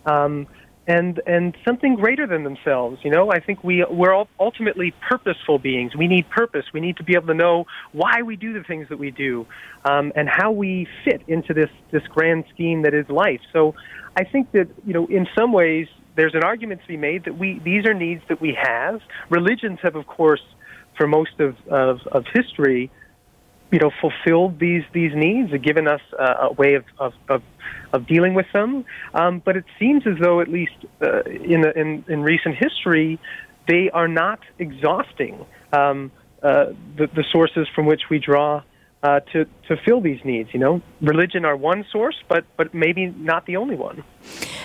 [0.07, 0.48] Um,
[0.88, 2.98] and and something greater than themselves.
[3.05, 5.94] You know, I think we we're all ultimately purposeful beings.
[5.94, 6.64] We need purpose.
[6.72, 9.46] We need to be able to know why we do the things that we do,
[9.85, 13.40] um, and how we fit into this this grand scheme that is life.
[13.53, 13.74] So,
[14.16, 17.37] I think that you know, in some ways, there's an argument to be made that
[17.38, 19.03] we these are needs that we have.
[19.29, 20.42] Religions have, of course,
[20.96, 22.90] for most of of, of history,
[23.70, 27.42] you know, fulfilled these these needs, given us a way of, of, of
[27.92, 28.85] of dealing with them.
[29.14, 33.18] Um, but it seems as though, at least uh, in, the, in in recent history,
[33.66, 36.11] they are not exhausting um,
[36.42, 38.62] uh, the, the sources from which we draw
[39.02, 40.50] uh, to to fill these needs.
[40.52, 44.02] You know, religion are one source, but but maybe not the only one.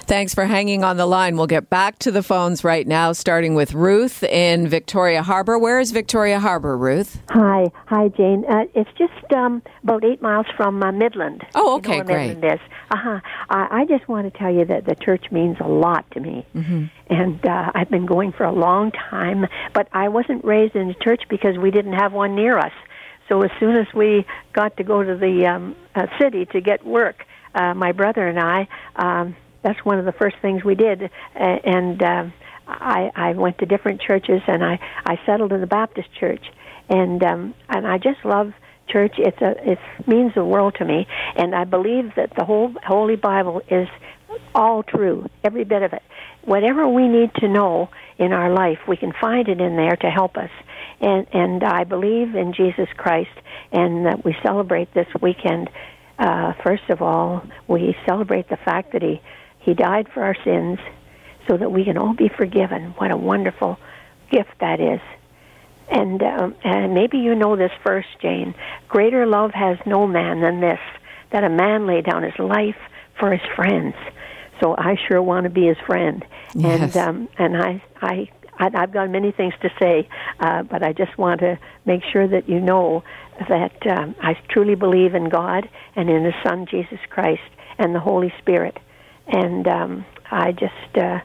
[0.06, 1.38] Thanks for hanging on the line.
[1.38, 5.58] We'll get back to the phones right now, starting with Ruth in Victoria Harbor.
[5.58, 7.22] Where is Victoria Harbor, Ruth?
[7.30, 8.44] Hi, hi, Jane.
[8.50, 11.44] Uh, it's just um, about eight miles from uh, Midland.
[11.56, 12.28] Oh, You okay, know where great.
[12.36, 12.60] Midland is.
[12.92, 13.20] Uh-huh.
[13.50, 16.46] I, I just want to tell you that the church means a lot to me,
[16.54, 16.84] Mm-hmm.
[17.10, 19.46] and uh, I've been going for a long time.
[19.74, 22.74] But I wasn't raised in a church because we didn't have one near us.
[23.30, 26.86] So as soon as we got to go to the um, uh, city to get
[26.86, 28.68] work, uh, my brother and I.
[28.96, 32.26] Um, that's one of the first things we did, uh, and uh,
[32.68, 36.44] I, I went to different churches, and I, I settled in the Baptist church,
[36.90, 38.54] and um, and I just love
[38.90, 39.14] church.
[39.18, 43.16] It's a it means the world to me, and I believe that the whole Holy
[43.16, 43.88] Bible is
[44.56, 46.04] all true, every bit of it.
[46.44, 50.10] Whatever we need to know in our life, we can find it in there to
[50.10, 50.52] help us.
[51.00, 53.32] And and I believe in Jesus Christ,
[53.72, 55.70] and that we celebrate this weekend.
[56.20, 59.22] Uh, first of all, we celebrate the fact that he
[59.60, 60.80] he died for our sins,
[61.48, 62.94] so that we can all be forgiven.
[62.98, 63.80] What a wonderful
[64.30, 65.02] gift that is.
[65.90, 68.56] And um, and maybe you know this verse, Jane.
[68.88, 70.80] Greater love has no man than this,
[71.32, 72.78] that a man lay down his life
[73.20, 73.96] for his friends.
[74.60, 76.26] So I sure want to be his friend.
[76.56, 76.96] Yes.
[76.96, 78.30] And um, and I I.
[78.60, 80.08] I- I've got many things to say,
[80.40, 83.04] uh, but I just want to make sure that you know
[83.50, 87.42] that um, I truly believe in God and in His Son Jesus Christ
[87.80, 88.78] and the Holy Spirit,
[89.28, 91.22] and um, I just uh,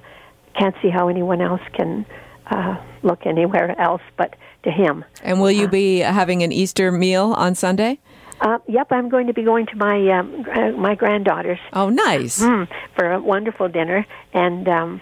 [0.58, 2.06] can't see how anyone else can
[2.50, 5.04] uh, look anywhere else but to Him.
[5.22, 8.00] And will you be having an Easter meal on Sunday?
[8.40, 11.58] Uh, yep, I'm going to be going to my um, gra- my granddaughter's.
[11.72, 12.40] Oh, nice.
[12.42, 15.00] Mm, for a wonderful dinner, and um,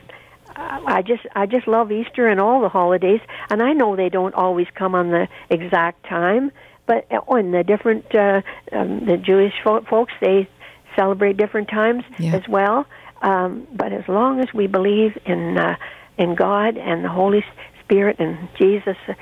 [0.57, 3.20] I just I just love Easter and all the holidays.
[3.51, 6.51] And I know they don't always come on the exact time,
[6.87, 8.40] but on the different uh,
[8.72, 10.49] um, the Jewish fo- folks they
[10.94, 12.37] celebrate different times Yeah.
[12.37, 12.87] as well.
[13.22, 15.77] Um, but as long as we believe in uh,
[16.16, 17.44] in God and the Holy
[17.85, 19.12] Spirit and Jesus, uh,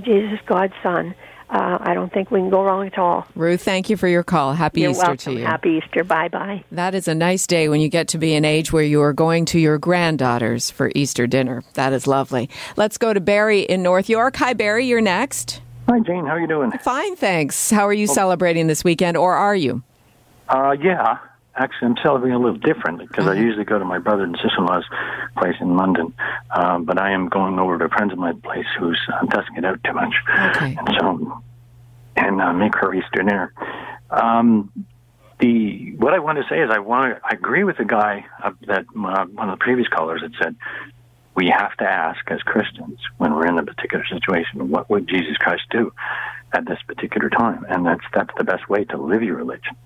[0.00, 1.14] Jesus God's Son,
[1.50, 3.26] uh, I don't think we can go wrong at all.
[3.34, 4.52] Ruth, thank you for your call.
[4.52, 5.34] Happy You're Easter welcome.
[5.34, 5.46] to you.
[5.46, 6.04] Happy Easter.
[6.04, 6.64] Bye bye.
[6.72, 9.12] That is a nice day when you get to be an age where you are
[9.14, 11.64] going to your granddaughters for Easter dinner.
[11.74, 12.50] That is lovely.
[12.76, 14.36] Let's go to Barry in North York.
[14.36, 14.86] Hi, Barry.
[14.86, 15.62] You're next.
[15.88, 16.26] Hi, Jane.
[16.26, 16.70] How are you doing?
[16.72, 17.70] Fine, thanks.
[17.70, 19.82] How are you celebrating this weekend, or are you?
[20.50, 21.18] Uh, yeah,
[21.58, 24.84] actually, I'm celebrating a little differently because I usually go to my brother and sister-in-law's
[25.36, 26.14] place in London,
[26.50, 29.54] um, but I am going over to a friend of my place who's uh, doesn't
[29.54, 30.14] get out too much,
[30.56, 30.76] Okay.
[30.78, 31.42] and so
[32.16, 33.52] and uh, make her Easter dinner.
[34.10, 34.72] Um,
[35.40, 38.24] the what I want to say is I want to I agree with the guy
[38.42, 40.56] uh, that uh, one of the previous callers had said
[41.36, 45.36] we have to ask as Christians when we're in a particular situation what would Jesus
[45.36, 45.92] Christ do,
[46.52, 49.76] at this particular time, and that's that's the best way to live your religion.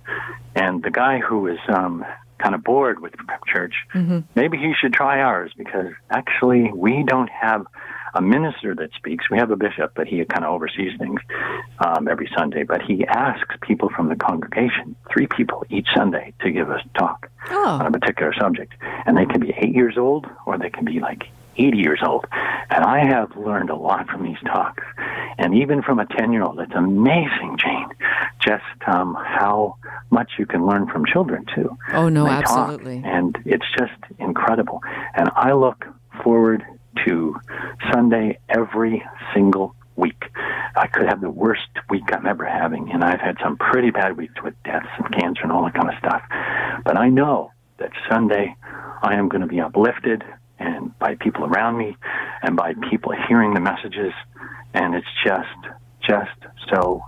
[0.54, 2.04] And the guy who is um,
[2.38, 3.14] kind of bored with
[3.46, 4.20] church, Mm-hmm.
[4.34, 7.66] maybe he should try ours because actually we don't have
[8.14, 9.30] a minister that speaks.
[9.30, 11.20] We have a bishop, but he kind of oversees things
[11.78, 12.62] um, every Sunday.
[12.62, 17.30] But he asks people from the congregation, three people each Sunday, to give a talk
[17.80, 18.74] on a particular subject,
[19.06, 21.24] and they can be eight years old or they can be like
[21.56, 22.26] 80 years old.
[22.70, 24.82] And I have learned a lot from these talks.
[25.38, 27.88] And even from a 10 year old, it's amazing, Jane,
[28.40, 29.76] just um, how
[30.10, 31.76] much you can learn from children, too.
[31.92, 32.42] Oh, no, They talk.
[32.42, 33.02] absolutely.
[33.04, 34.82] And it's just incredible.
[35.14, 35.84] And I look
[36.22, 36.64] forward
[37.06, 37.36] to
[37.92, 39.02] Sunday every
[39.34, 40.24] single week.
[40.76, 44.16] I could have the worst week I'm ever having, and I've had some pretty bad
[44.16, 46.22] weeks with deaths and cancer and all that kind of stuff.
[46.84, 48.54] But I know that Sunday
[49.02, 50.22] I am going to be uplifted
[50.62, 51.96] and by people around me
[52.42, 54.12] and by people hearing the messages
[54.74, 55.48] and it's just
[56.00, 56.30] just
[56.72, 57.02] so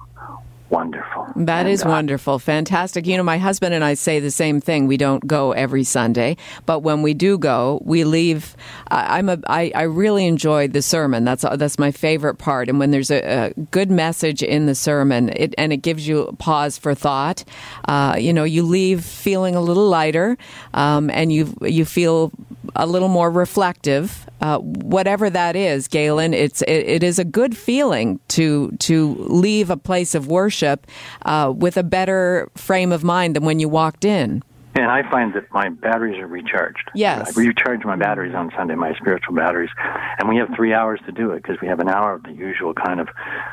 [0.71, 1.29] wonderful.
[1.37, 2.38] That is wonderful.
[2.38, 3.07] Fantastic.
[3.07, 4.87] You know, my husband and I say the same thing.
[4.87, 6.37] We don't go every Sunday,
[6.67, 8.57] but when we do go, we leave.
[8.88, 11.25] I I'm a, I, I really enjoy the sermon.
[11.25, 12.69] That's, that's my favorite part.
[12.69, 13.21] And when there's a,
[13.57, 17.45] a good message in the sermon it, and it gives you pause for thought,
[17.87, 20.37] uh, you know, you leave feeling a little lighter
[20.73, 22.33] um, and you, you feel
[22.75, 24.29] a little more reflective.
[24.41, 29.71] Uh, whatever that is, Galen, it's it, it is a good feeling to to leave
[29.71, 30.87] a place of worship
[31.25, 34.43] uh, with a better frame of mind than when you walked in.
[34.77, 36.91] And I find that my batteries are recharged.
[36.97, 37.39] Yes.
[37.39, 39.71] I recharge my batteries on Sunday, my spiritual batteries.
[40.19, 42.33] And we have three hours to do it because we have an hour of the
[42.33, 43.09] usual kind of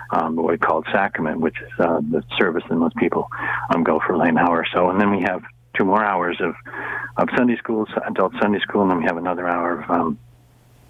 [0.10, 3.28] um, what we call sacrament, which is uh, the service that most people
[3.74, 4.90] um, go for like an hour or so.
[4.90, 5.44] And then we have
[5.76, 6.56] two more hours of,
[7.18, 10.20] of Sunday school, adult Sunday school, and then we have another hour of um,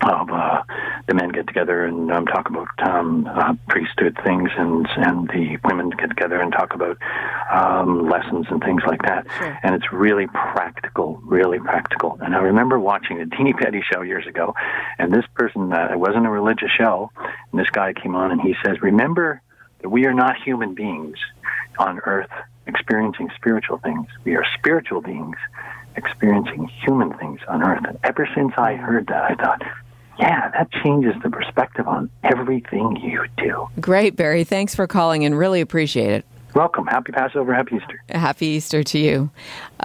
[0.03, 0.63] of uh,
[1.07, 5.57] the men get together and um, talk about um, uh, priesthood things, and and the
[5.63, 6.97] women get together and talk about
[7.51, 9.27] um, lessons and things like that.
[9.63, 12.17] And it's really practical, really practical.
[12.21, 14.55] And I remember watching the Teeny Petty show years ago,
[14.97, 18.41] and this person, uh, it wasn't a religious show, and this guy came on and
[18.41, 19.41] he says, "Remember
[19.81, 21.17] that we are not human beings
[21.77, 22.29] on earth
[22.73, 24.07] experiencing spiritual things.
[24.23, 25.37] We are spiritual beings."
[25.97, 27.83] Experiencing human things on earth.
[27.85, 29.61] And ever since I heard that, I thought,
[30.17, 33.67] yeah, that changes the perspective on everything you do.
[33.81, 34.45] Great, Barry.
[34.45, 36.25] Thanks for calling and really appreciate it.
[36.55, 36.87] Welcome.
[36.87, 37.53] Happy Passover.
[37.53, 38.01] Happy Easter.
[38.07, 39.31] Happy Easter to you.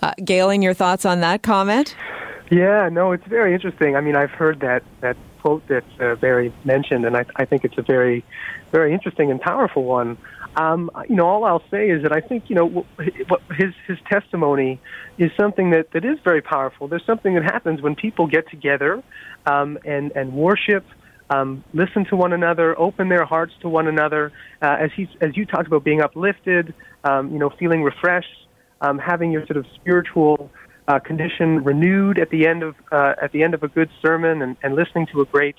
[0.00, 1.96] Uh, Galen, your thoughts on that comment?
[2.52, 3.96] Yeah, no, it's very interesting.
[3.96, 7.64] I mean, I've heard that that quote that uh, Barry mentioned, and I, I think
[7.64, 8.24] it's a very,
[8.70, 10.18] very interesting and powerful one.
[10.56, 12.86] Um, you know, all I'll say is that I think you know
[13.58, 14.80] his his testimony
[15.18, 16.88] is something that, that is very powerful.
[16.88, 19.02] There's something that happens when people get together
[19.46, 20.84] um, and and worship,
[21.28, 24.32] um, listen to one another, open their hearts to one another.
[24.62, 28.48] Uh, as he as you talked about being uplifted, um, you know, feeling refreshed,
[28.80, 30.50] um, having your sort of spiritual
[30.88, 34.40] uh, condition renewed at the end of uh, at the end of a good sermon,
[34.42, 35.56] and, and listening to a great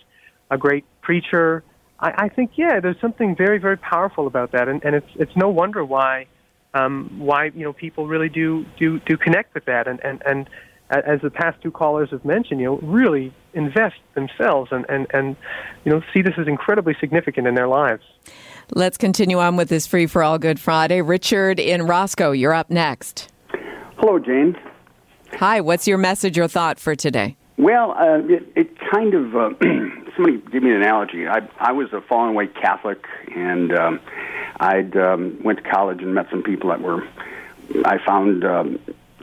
[0.50, 1.64] a great preacher.
[2.00, 5.36] I, I think yeah, there's something very very powerful about that, and, and it's it's
[5.36, 6.28] no wonder why
[6.74, 10.50] um, why you know people really do do do connect with that, and and and
[10.90, 15.36] as the past two callers have mentioned, you know, really invest themselves and and and
[15.84, 18.04] you know see this as incredibly significant in their lives.
[18.74, 21.02] Let's continue on with this Free for All Good Friday.
[21.02, 23.30] Richard in Roscoe, you're up next.
[23.98, 24.56] Hello, Jane.
[25.34, 27.36] Hi, what's your message or thought for today?
[27.58, 29.50] Well, uh, it, it kind of uh,
[30.18, 31.28] somebody gave me an analogy.
[31.28, 34.00] I I was a fallen away Catholic, and um,
[34.60, 37.08] I'd um, went to college and met some people that were
[37.86, 38.80] I found um,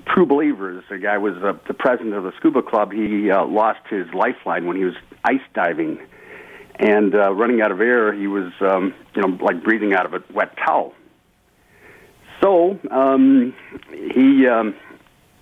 [0.06, 0.84] true believers.
[0.88, 2.92] The guy was uh, the president of the scuba club.
[2.92, 5.98] He uh, lost his lifeline when he was ice diving,
[6.76, 8.14] and uh, running out of air.
[8.14, 10.94] He was um, you know like breathing out of a wet towel.
[12.40, 13.54] So um,
[13.90, 14.46] he.
[14.46, 14.74] Um,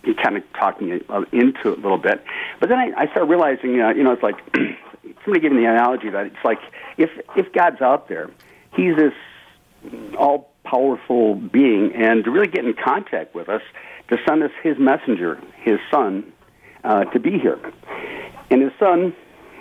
[0.05, 2.25] he kind of talked me uh, into it a little bit.
[2.59, 4.35] But then I, I started realizing, uh, you know, it's like
[5.25, 6.59] somebody gave me the analogy that it's like
[6.99, 8.31] if if God's out there,
[8.75, 9.13] He's this
[10.19, 13.63] all powerful being, and to really get in contact with us,
[14.09, 16.33] to send us His messenger, His Son,
[16.85, 17.59] uh, to be here.
[18.51, 19.15] And His Son,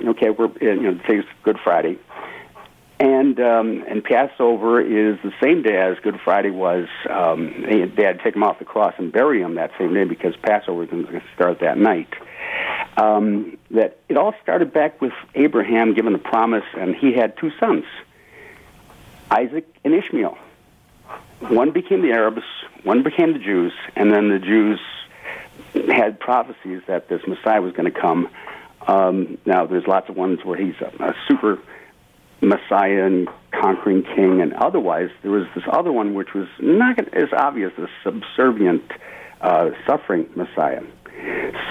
[0.05, 1.97] okay, we're you know today's Good Friday.
[2.99, 6.87] And um, and Passover is the same day as Good Friday was.
[7.09, 10.03] Um, they, had to take him off the cross and bury him that same day
[10.03, 12.13] because Passover was going to start that night.
[13.01, 17.51] Um, that it all started back with Abraham given the promise, and he had two
[17.59, 17.85] sons,
[19.31, 20.37] Isaac and Ishmael.
[21.39, 22.43] One became the Arabs,
[22.83, 24.79] one became the Jews, and then the Jews
[25.89, 28.29] had prophecies that this Messiah was going to come.
[28.87, 31.57] Um, now, there's lots of ones where he's a, a super
[32.41, 37.29] Messiah and conquering king, and otherwise there was this other one which was not as
[37.33, 38.83] obvious, the subservient,
[39.41, 40.83] uh, suffering Messiah.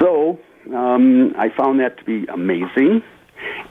[0.00, 0.40] So
[0.74, 3.02] um, I found that to be amazing,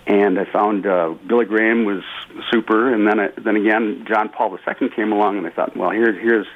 [0.08, 2.04] and I found uh, Billy Graham was
[2.52, 5.92] super, and then I, then again John Paul II came along, and I thought, well,
[5.92, 6.48] here's here's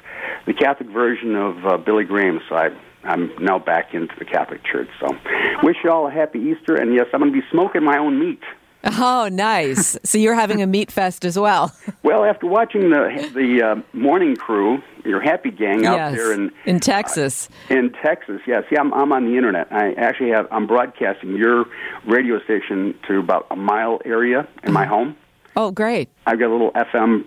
[0.46, 2.40] the Catholic version of uh, Billy Graham.
[2.48, 2.70] So I
[3.04, 4.88] I'm now back into the Catholic Church.
[5.00, 5.16] So
[5.62, 8.18] wish you all a happy Easter, and yes, I'm going to be smoking my own
[8.18, 8.42] meat.
[8.84, 9.96] Oh, nice.
[10.04, 11.74] so you're having a meat fest as well.
[12.02, 16.14] Well, after watching the the uh, morning crew, your happy gang out yes.
[16.14, 17.48] there in in Texas.
[17.70, 19.68] Uh, in Texas, yes, yeah, I'm, I'm on the internet.
[19.72, 21.64] I actually have I'm broadcasting your
[22.06, 25.16] radio station to about a mile area in my home.
[25.56, 26.10] Oh, great!
[26.26, 27.24] I've got a little FM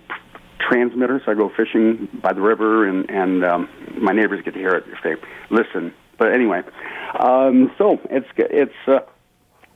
[0.59, 4.59] transmitter, so I go fishing by the river, and and um, my neighbors get to
[4.59, 5.15] hear it if they
[5.49, 5.91] listen.
[6.19, 6.61] But anyway,
[7.19, 8.87] um, so it's it's.
[8.87, 8.99] Uh,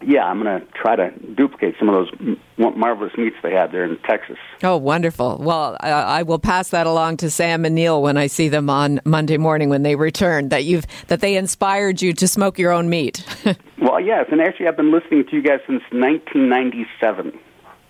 [0.06, 3.72] yeah, I'm going to try to duplicate some of those m- marvelous meats they had
[3.72, 4.38] there in Texas.
[4.64, 5.38] Oh, wonderful.
[5.40, 8.70] Well, I, I will pass that along to Sam and Neil when I see them
[8.70, 10.50] on Monday morning when they return.
[10.50, 13.26] That you've that they inspired you to smoke your own meat.
[13.82, 17.38] well, yes, and actually, I've been listening to you guys since 1997.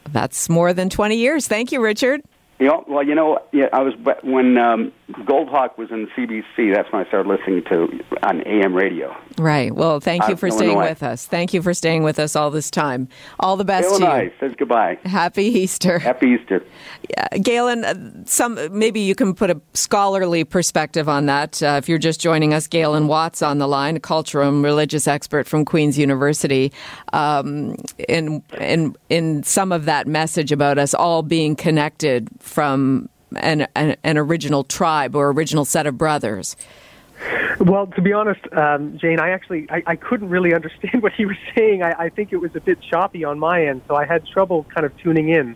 [0.09, 1.47] That's more than 20 years.
[1.47, 2.21] Thank you, Richard.
[2.59, 3.93] You know, well, you know, yeah, I was
[4.23, 6.73] when um, Goldhawk was in CBC.
[6.73, 7.87] That's when I started listening to
[8.23, 9.15] on AM radio.
[9.37, 9.73] Right.
[9.73, 10.89] Well, thank you Uh, for staying Illinois.
[10.89, 11.25] with us.
[11.25, 13.07] Thank you for staying with us all this time.
[13.39, 14.31] All the best to Illinois you.
[14.39, 14.97] says goodbye.
[15.05, 15.99] Happy Easter.
[15.99, 16.63] Happy Easter.
[17.09, 17.93] Yeah, Galen, uh,
[18.25, 21.61] some maybe you can put a scholarly perspective on that.
[21.63, 25.07] Uh, if you're just joining us, Galen Watts on the line, a cultural and religious
[25.07, 26.71] expert from Queen's University,
[27.13, 27.75] um,
[28.09, 33.95] in in in some of that message about us all being connected from an, an
[34.03, 36.55] an original tribe or original set of brothers.
[37.59, 41.25] Well, to be honest, um, Jane, I actually I, I couldn't really understand what he
[41.25, 41.83] was saying.
[41.83, 44.65] I, I think it was a bit choppy on my end, so I had trouble
[44.73, 45.55] kind of tuning in.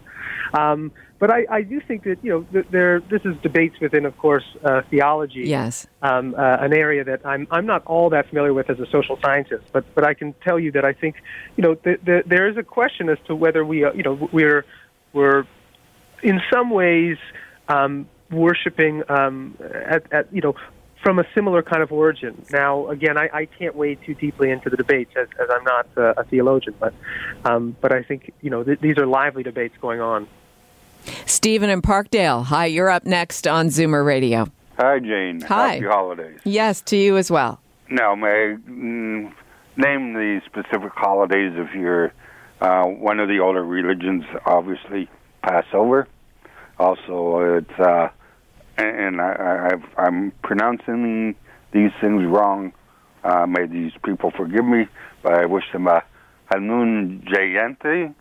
[0.54, 4.06] Um, but I, I do think that you know th- there this is debates within,
[4.06, 5.44] of course, uh, theology.
[5.46, 5.88] Yes.
[6.02, 9.18] Um, uh, an area that I'm I'm not all that familiar with as a social
[9.22, 11.16] scientist, but but I can tell you that I think
[11.56, 14.30] you know th- th- there is a question as to whether we uh, you know
[14.32, 14.66] we're
[15.14, 15.46] we're
[16.22, 17.18] in some ways
[17.68, 20.56] um, worshiping um, at, at you know
[21.04, 22.44] from a similar kind of origin.
[22.52, 25.88] Now, again, I, I can't wade too deeply into the debates as, as I'm not
[25.96, 26.94] uh, a theologian, but
[27.46, 30.28] um, but I think you know th- these are lively debates going on.
[31.26, 32.46] Stephen in Parkdale.
[32.46, 34.48] Hi, you're up next on Zoomer Radio.
[34.80, 35.42] Hi, Jane.
[35.42, 35.76] Hi.
[35.76, 36.40] Happy holidays.
[36.44, 37.60] Yes, to you as well.
[37.90, 39.32] Now, may I mm,
[39.78, 42.12] name the specific holidays if you're
[42.62, 45.08] uh, one of the older religions, obviously,
[45.44, 46.08] Passover.
[46.80, 48.10] Also, it's, uh,
[48.78, 51.36] and I, I, I'm pronouncing
[51.72, 52.74] these things wrong.
[53.24, 54.88] Uh, may these people forgive me,
[55.24, 56.04] but I wish them a
[56.52, 58.14] Hanun Jayanti,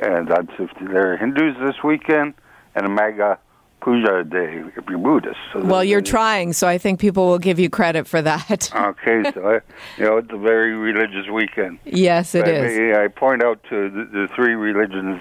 [0.00, 2.34] and that's if they're Hindus this weekend,
[2.74, 3.38] and a Mega
[3.80, 5.36] Puja Day if you're Buddhist.
[5.52, 8.70] So Well, you're trying, so I think people will give you credit for that.
[8.76, 9.60] Okay, so I,
[9.96, 11.78] you know it's a very religious weekend.
[11.84, 12.76] Yes, it But is.
[12.76, 15.20] May I point out to the, the three religions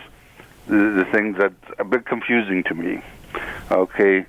[0.67, 3.01] the, the things that's a bit confusing to me.
[3.71, 4.25] Okay,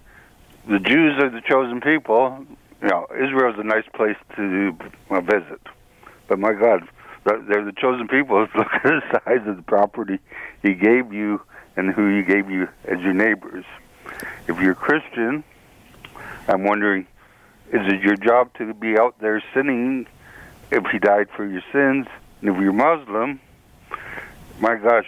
[0.69, 2.45] the Jews are the chosen people.
[2.83, 4.77] You know, Israel's a nice place to
[5.11, 5.61] visit,
[6.29, 6.89] but my God,
[7.25, 8.41] they're the chosen people.
[8.55, 10.19] Look at the size of the property
[10.63, 11.41] He gave you
[11.77, 13.65] and who He gave you as your neighbors.
[14.49, 15.43] If you're Christian,
[16.49, 17.07] I'm wondering,
[17.73, 20.07] is it your job to be out there sinning
[20.71, 22.07] if he died for your sins?
[22.41, 23.41] And if you're Muslim,
[24.61, 25.07] my gosh,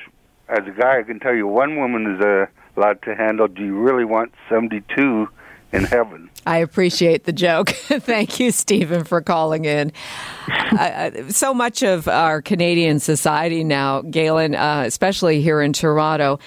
[0.48, 3.48] as a guy, I can tell you one woman is a lot to handle.
[3.48, 5.28] Do you really want 72
[5.72, 6.30] in heaven?
[6.46, 7.68] I appreciate the joke.
[7.70, 9.92] Thank you, Stephen, for calling in.
[10.48, 16.38] Uh, so much of our Canadian society now, Galen, uh, especially here in Toronto,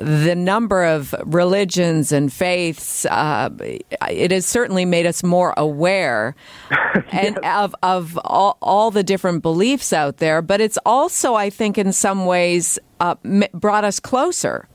[0.00, 6.34] the number of religions and faiths, uh, it has certainly made us more aware
[7.12, 10.40] and of, of all, all the different beliefs out there.
[10.40, 13.16] But it's also, I think, in some ways, uh,
[13.52, 14.68] brought us closer.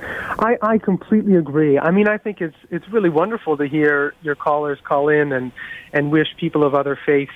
[0.00, 1.78] I, I completely agree.
[1.78, 5.50] I mean, I think it's it's really wonderful to hear your callers call in and
[5.92, 7.32] and wish people of other faiths,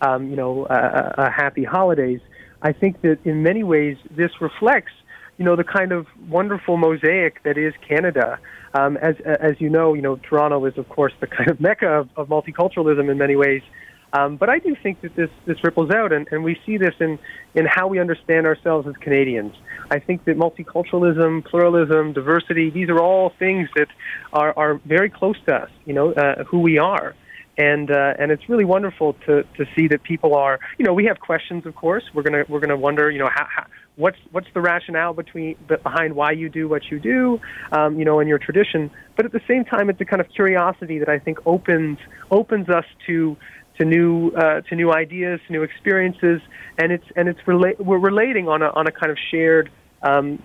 [0.00, 2.20] um, you know, uh, uh, happy holidays.
[2.62, 4.92] I think that in many ways this reflects,
[5.38, 8.38] you know, the kind of wonderful mosaic that is Canada.
[8.74, 11.88] Um, as as you know, you know, Toronto is of course the kind of mecca
[11.88, 13.62] of, of multiculturalism in many ways.
[14.12, 16.94] Um, but I do think that this, this ripples out, and, and we see this
[16.98, 17.18] in,
[17.54, 19.54] in how we understand ourselves as Canadians.
[19.90, 23.88] I think that multiculturalism, pluralism, diversity, these are all things that
[24.32, 27.14] are, are very close to us, you know, uh, who we are.
[27.58, 31.04] And, uh, and it's really wonderful to, to see that people are, you know, we
[31.06, 32.04] have questions, of course.
[32.14, 33.66] We're to we're gonna wonder, you know, how,
[33.98, 37.40] what's what's the rationale between behind why you do what you do,
[37.72, 38.90] um, you know, in your tradition.
[39.16, 41.98] But at the same time, it's a kind of curiosity that I think opens
[42.30, 43.36] opens us to
[43.78, 46.40] to new uh, to new ideas, to new experiences,
[46.78, 49.70] and it's and it's rela- we're relating on a on a kind of shared
[50.02, 50.42] um,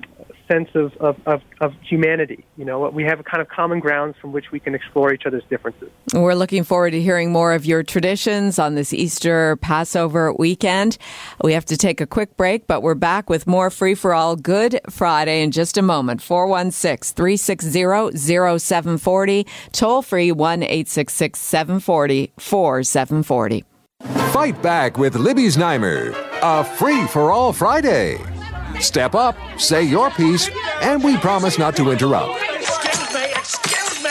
[0.48, 2.46] sense of, of, of, of humanity.
[2.58, 5.24] You know, we have a kind of common grounds from which we can explore each
[5.26, 5.90] other's differences.
[6.14, 10.98] We're looking forward to hearing more of your traditions on this Easter Passover weekend.
[11.44, 14.36] We have to take a quick break, but we're back with more Free for All
[14.36, 16.22] Good Friday in just a moment.
[16.22, 23.64] 416 360 0740, toll free 1 866 740 4740.
[24.32, 28.18] Fight back with Libby Znaimer, a free for all Friday.
[28.84, 30.50] Step up, say your piece,
[30.82, 32.34] and we promise not to interrupt.
[32.52, 34.10] Excuse me, excuse me,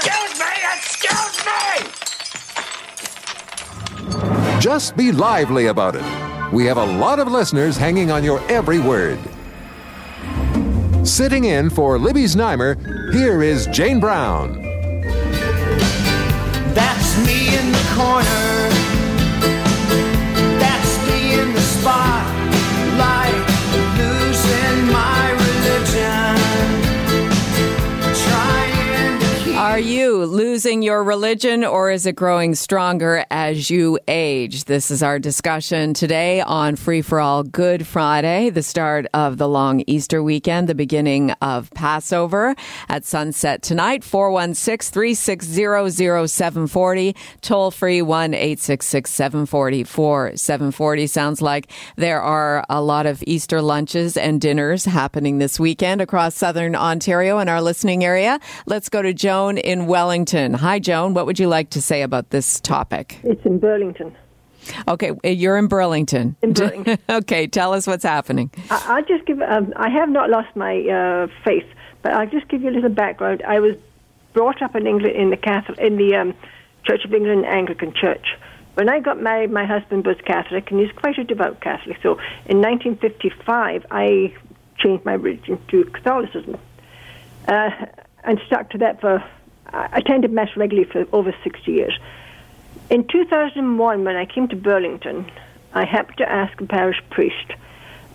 [0.00, 1.44] excuse me, excuse
[4.16, 4.60] me!
[4.60, 6.02] Just be lively about it.
[6.54, 9.18] We have a lot of listeners hanging on your every word.
[11.06, 14.62] Sitting in for Libby's Znaimer, here is Jane Brown.
[16.72, 18.73] That's me in the corner.
[29.64, 34.64] Are you losing your religion or is it growing stronger as you age?
[34.64, 39.48] This is our discussion today on Free for All Good Friday, the start of the
[39.48, 42.54] long Easter weekend, the beginning of Passover
[42.90, 44.04] at sunset tonight.
[44.04, 51.06] 416 360 0740, toll free 1 866 740 4740.
[51.06, 56.34] Sounds like there are a lot of Easter lunches and dinners happening this weekend across
[56.34, 58.38] southern Ontario and our listening area.
[58.66, 60.54] Let's go to Joan in Wellington.
[60.54, 61.14] Hi, Joan.
[61.14, 63.18] What would you like to say about this topic?
[63.22, 64.14] It's in Burlington.
[64.88, 66.36] Okay, you're in Burlington.
[66.42, 66.98] In Burlington.
[67.08, 68.50] okay, tell us what's happening.
[68.70, 69.40] I, I'll just give.
[69.42, 71.66] Um, I have not lost my uh, faith,
[72.02, 73.42] but I'll just give you a little background.
[73.46, 73.76] I was
[74.32, 76.34] brought up in England in the Catholic in the um,
[76.84, 78.26] Church of England Anglican Church.
[78.74, 81.98] When I got married, my husband was Catholic, and he's quite a devout Catholic.
[82.02, 84.34] So in 1955, I
[84.78, 86.58] changed my religion to Catholicism,
[87.46, 87.70] uh,
[88.24, 89.22] and stuck to that for.
[89.72, 91.98] I attended mass regularly for over 60 years.
[92.90, 95.30] In 2001, when I came to Burlington,
[95.72, 97.52] I happened to ask a parish priest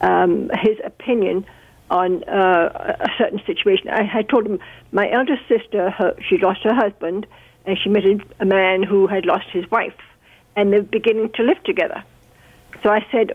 [0.02, 1.46] um, his opinion
[1.90, 3.90] on uh, a certain situation.
[3.90, 4.60] I had told him
[4.92, 7.26] my eldest sister, her, she lost her husband,
[7.66, 9.98] and she met a- a man who had lost his wife,
[10.56, 12.04] and they're beginning to live together.
[12.84, 13.32] So I said,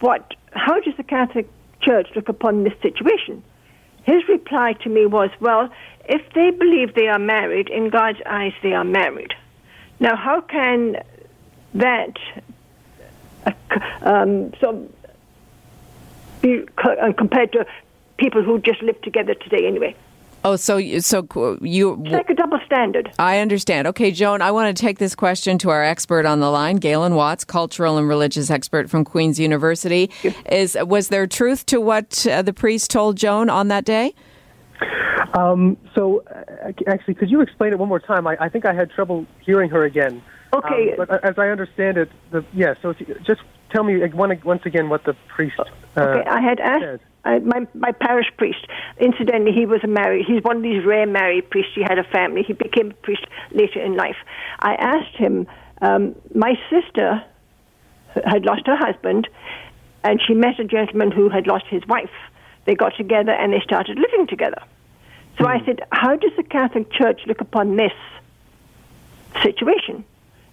[0.00, 0.34] "What?
[0.52, 1.48] How does the Catholic
[1.80, 3.42] Church look upon this situation?"
[4.04, 5.68] His reply to me was, "Well,
[6.08, 9.34] if they believe they are married, in God's eyes, they are married."
[10.00, 11.02] Now, how can
[11.74, 12.16] that
[13.46, 13.52] uh,
[14.02, 14.88] um, so
[16.42, 17.66] be uh, compared to
[18.18, 19.94] people who just live together today anyway?
[20.44, 21.26] Oh, so you- so
[21.60, 23.10] you It's like a double standard.
[23.18, 23.88] I understand.
[23.88, 27.16] Okay, Joan, I want to take this question to our expert on the line, Galen
[27.16, 30.08] Watts, cultural and religious expert from Queen's University.
[30.50, 34.14] Is was there truth to what uh, the priest told Joan on that day?
[35.34, 38.26] Um, so, uh, actually, could you explain it one more time?
[38.26, 40.22] I, I think I had trouble hearing her again.
[40.52, 40.92] Okay.
[40.92, 42.74] Um, but uh, as I understand it, the yeah.
[42.82, 45.58] So, you, just tell me one, once again what the priest.
[45.58, 45.64] Uh,
[45.98, 48.66] Okay, I had asked uh, my my parish priest.
[49.00, 50.24] Incidentally, he was a married.
[50.26, 51.72] He's one of these rare married priests.
[51.74, 52.42] He had a family.
[52.42, 54.16] He became a priest later in life.
[54.60, 55.46] I asked him.
[55.82, 57.22] Um, my sister
[58.24, 59.28] had lost her husband,
[60.04, 62.10] and she met a gentleman who had lost his wife.
[62.66, 64.62] They got together and they started living together.
[65.38, 67.92] So I said, "How does the Catholic Church look upon this
[69.42, 70.04] situation?"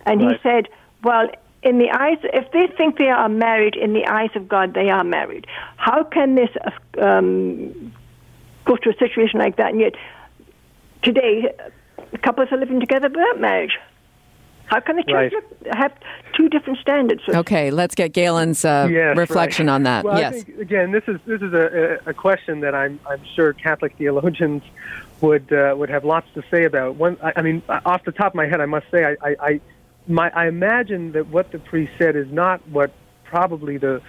[0.06, 0.70] And he said,
[1.04, 1.30] "Well."
[1.66, 4.90] In the eyes, if they think they are married, in the eyes of God, they
[4.90, 5.48] are married.
[5.78, 6.50] How can this
[7.02, 7.94] um,
[8.66, 9.72] go to a situation like that?
[9.72, 9.96] And yet,
[11.04, 11.54] today,
[12.22, 13.80] couples are living together without marriage.
[14.66, 15.76] How can the church Right.
[15.76, 15.94] have
[16.36, 17.22] two different standards?
[17.28, 19.74] Okay, let's get Galen's uh, Yes, reflection right.
[19.74, 20.04] on that.
[20.04, 20.36] Well, yes.
[20.36, 23.54] I think, again, this is this is a, a a question that I'm I'm sure
[23.54, 24.64] Catholic theologians
[25.22, 26.96] would uh, would have lots to say about.
[26.96, 29.36] One, I, I mean, off the top of my head, I must say, I, I,
[29.42, 29.62] I
[30.08, 32.92] my I imagine that what the priest said is not what
[33.24, 34.02] probably the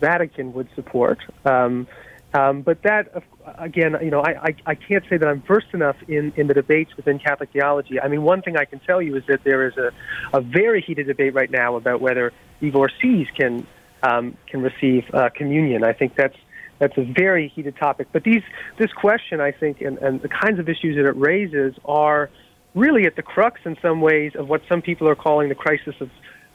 [0.00, 1.18] Vatican would support.
[1.44, 1.86] Um,
[2.32, 3.24] um, but that, of-
[3.58, 6.54] again, you know, I, I, I can't say that I'm versed enough in, in the
[6.54, 8.00] debates within Catholic theology.
[8.00, 9.90] I mean, one thing I can tell you is that there is a,
[10.36, 13.66] a very heated debate right now about whether divorcees can
[14.02, 15.84] um, can receive uh, communion.
[15.84, 16.36] I think that's
[16.78, 18.08] that's a very heated topic.
[18.12, 18.42] But these
[18.78, 22.30] this question, I think, and, and the kinds of issues that it raises are
[22.74, 25.94] really at the crux in some ways of what some people are calling the crisis
[26.00, 26.10] of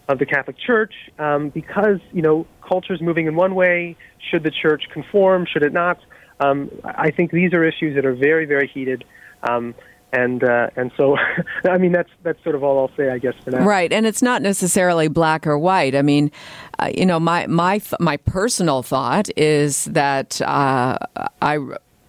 [0.07, 3.95] of the Catholic Church um, because you know culture is moving in one way.
[4.31, 5.45] Should the Church conform?
[5.51, 5.99] Should it not?
[6.39, 9.03] Um, I think these are issues that are very very heated.
[9.43, 9.75] Um,
[10.15, 11.17] and uh, and so,
[11.65, 13.65] I mean, that's that's sort of all I'll say, I guess, for now.
[13.65, 15.95] Right, and it's not necessarily black or white.
[15.95, 16.31] I mean,
[16.79, 20.97] uh, you know, my my my personal thought is that uh,
[21.41, 21.59] I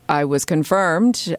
[0.09, 1.37] I was confirmed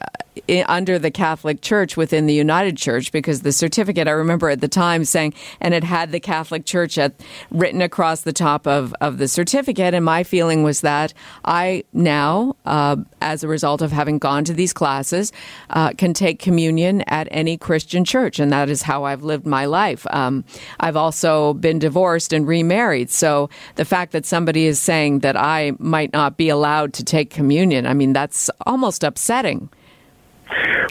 [0.68, 4.68] under the Catholic Church within the United Church because the certificate I remember at the
[4.68, 7.14] time saying, and it had the Catholic Church at,
[7.52, 9.94] written across the top of, of the certificate.
[9.94, 11.14] And my feeling was that
[11.46, 15.32] I now, uh, as a result of having gone to these classes,
[15.70, 18.40] uh, can take communion at any Christian church.
[18.40, 20.06] And that is how I've lived my life.
[20.12, 20.44] Um,
[20.80, 23.10] I've also been divorced and remarried.
[23.10, 27.30] So the fact that somebody is saying that I might not be allowed to take
[27.30, 29.70] communion, I mean, that's almost upsetting.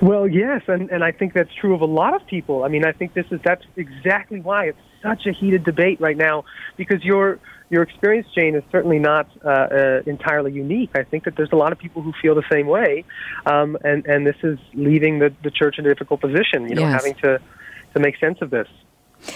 [0.02, 2.64] Well, yes, and, and I think that's true of a lot of people.
[2.64, 6.16] I mean, I think this is that's exactly why it's such a heated debate right
[6.16, 6.44] now
[6.76, 7.38] because your
[7.68, 10.90] your experience, Jane, is certainly not uh, uh, entirely unique.
[10.94, 13.04] I think that there's a lot of people who feel the same way,
[13.46, 16.68] um, and and this is leaving the the church in a difficult position.
[16.68, 16.92] You know, Yes.
[16.92, 17.40] having to
[17.94, 18.68] to make sense of this.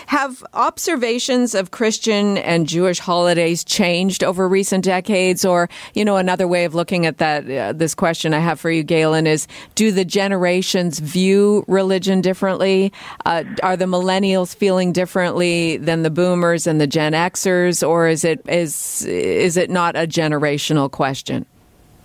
[0.07, 5.45] Have observations of Christian and Jewish holidays changed over recent decades?
[5.45, 8.71] Or, you know, another way of looking at that, uh, this question I have for
[8.71, 12.93] you, Galen, is do the generations view religion differently?
[13.25, 17.87] Uh, are the millennials feeling differently than the boomers and the Gen Xers?
[17.87, 21.47] Or is it, is, is it not a generational question?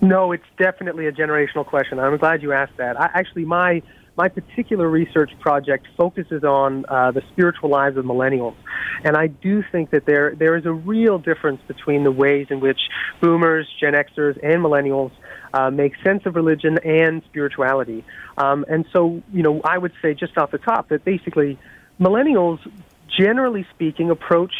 [0.01, 1.99] No, it's definitely a generational question.
[1.99, 2.99] I'm glad you asked that.
[2.99, 3.81] I, actually, my
[4.17, 8.55] my particular research project focuses on uh, the spiritual lives of millennials,
[9.03, 12.59] and I do think that there there is a real difference between the ways in
[12.59, 12.79] which
[13.21, 15.11] boomers, Gen Xers, and millennials
[15.53, 18.03] uh, make sense of religion and spirituality.
[18.37, 21.57] Um, and so, you know, I would say just off the top that basically
[21.99, 22.59] millennials,
[23.07, 24.53] generally speaking, approach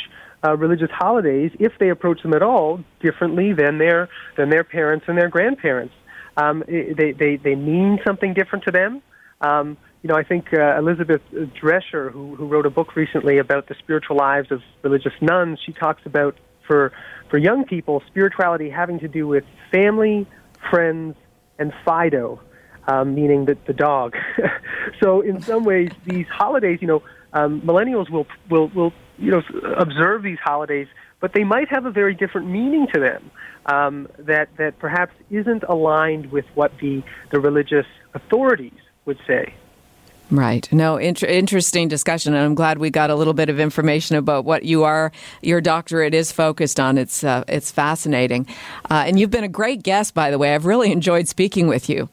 [0.45, 5.06] uh, religious holidays, if they approach them at all, differently than their than their parents
[5.08, 5.93] and their grandparents.
[6.38, 9.01] Um, they, they they mean something different to them.
[9.46, 13.68] Um, you know, I think uh, Elizabeth Drescher, who, who wrote a book recently about
[13.68, 16.38] the spiritual lives of religious Nones, she talks about
[16.68, 16.91] for
[17.30, 20.28] for young people spirituality having to do with family,
[20.70, 21.16] friends,
[21.58, 22.39] and Fido,
[22.88, 24.16] um, meaning the, the dog.
[25.02, 29.41] so in some ways, these holidays, you know, um, millennials will will will you know
[29.78, 30.88] observe these holidays,
[31.20, 33.32] but they might have a very different meaning to them
[33.66, 39.53] um, that that perhaps isn't aligned with what the the religious authorities would say.
[40.32, 40.68] Right.
[40.72, 44.43] No, inter- interesting discussion, and I'm glad we got a little bit of information about
[44.43, 45.12] what you are,
[45.43, 46.97] your doctorate is focused on.
[46.97, 48.47] It's uh, it's fascinating,
[48.89, 50.56] uh, and you've been a great guest, by the way.
[50.56, 52.10] I've really enjoyed speaking with you.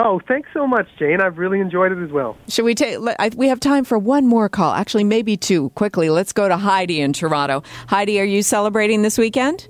[0.00, 1.20] Oh, thanks so much, Jane.
[1.20, 2.36] I've really enjoyed it as well.
[2.48, 2.98] Should we take?
[3.18, 4.74] I, we have time for one more call.
[4.74, 5.70] Actually, maybe two.
[5.70, 7.62] Quickly, let's go to Heidi in Toronto.
[7.88, 9.66] Heidi, are you celebrating this weekend?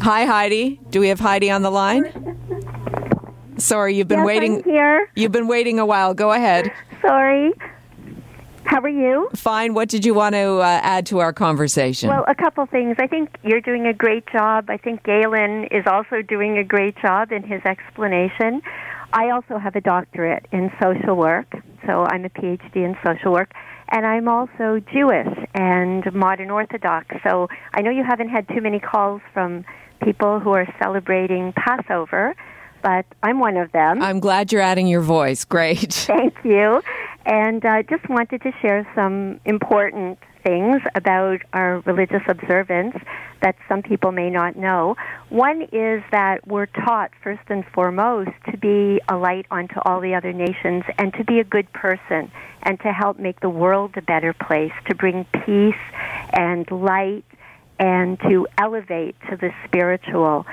[0.00, 0.80] Hi, Heidi.
[0.90, 2.61] Do we have Heidi on the line?
[3.58, 4.56] Sorry, you've been Yes, waiting.
[4.56, 5.10] I'm here.
[5.14, 6.14] You've been waiting a while.
[6.14, 6.72] Go ahead.
[7.00, 7.52] Sorry.
[8.64, 9.28] How are you?
[9.34, 9.74] Fine.
[9.74, 12.08] What did you want to uh, add to our conversation?
[12.08, 12.96] Well, a couple things.
[12.98, 14.70] I think you're doing a great job.
[14.70, 18.62] I think Galen is also doing a great job in his explanation.
[19.12, 21.52] I also have a doctorate in social work,
[21.86, 23.52] so I'm a PhD in social work.
[23.90, 27.14] And I'm also Jewish and modern Orthodox.
[27.28, 29.66] So I know you haven't had too many calls from
[30.02, 32.34] people who are celebrating Passover,
[32.82, 34.02] but I'm one of them.
[34.02, 35.44] I'm glad you're adding your voice.
[35.44, 35.92] Great.
[35.92, 36.82] Thank you.
[37.24, 42.96] And uh, just wanted to share some important things about our religious observance
[43.42, 44.96] that some people may not know.
[45.28, 50.14] One is that we're taught, first and foremost, to be a light unto all the
[50.14, 52.30] other nations and to be a good person
[52.62, 55.74] and to help make the world a better place, to bring peace
[56.32, 57.24] and light
[57.78, 60.46] and to elevate to the spiritual.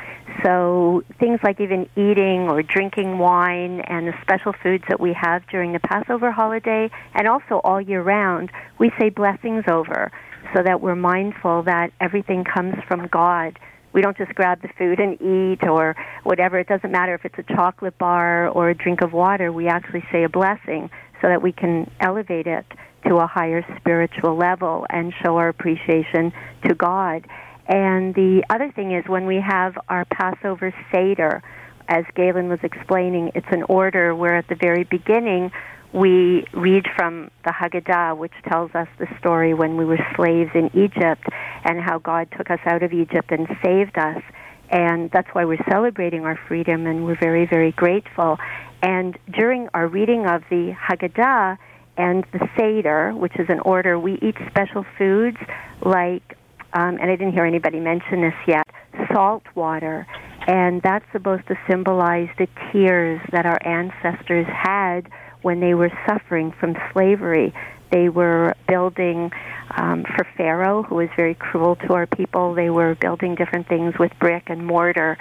[0.43, 5.45] So things like even eating or drinking wine and the special foods that we have
[5.47, 10.11] during the Passover holiday and also all year round, we say blessings over
[10.55, 13.59] so that we're mindful that everything comes from God.
[13.91, 16.59] We don't just grab the food and eat or whatever.
[16.59, 19.51] It doesn't matter if it's a chocolate bar or a drink of water.
[19.51, 20.89] We actually say a blessing
[21.21, 22.65] so that we can elevate it
[23.07, 26.31] to a higher spiritual level and show our appreciation
[26.67, 27.27] to God.
[27.67, 31.43] And the other thing is when we have our Passover Seder,
[31.87, 35.51] as Galen was explaining, it's an order where at the very beginning
[35.91, 40.69] we read from the Haggadah, which tells us the story when we were slaves in
[40.75, 41.23] Egypt
[41.63, 44.21] and how God took us out of Egypt and saved us.
[44.69, 48.37] And that's why we're celebrating our freedom and we're very, very grateful.
[48.83, 51.57] And during our reading of the Haggadah,
[51.99, 55.35] and the Seder, which is an order, we eat special foods
[55.81, 56.37] like,
[56.71, 58.65] um, and I didn't hear anybody mention this yet,
[59.13, 60.07] salt water.
[60.47, 66.53] And that's supposed to symbolize the tears that our ancestors had when they were suffering
[66.57, 67.53] from slavery.
[67.91, 69.31] They were building
[69.75, 72.53] um, for Pharaoh, who was very cruel to our people.
[72.53, 75.17] They were building different things with brick and mortar.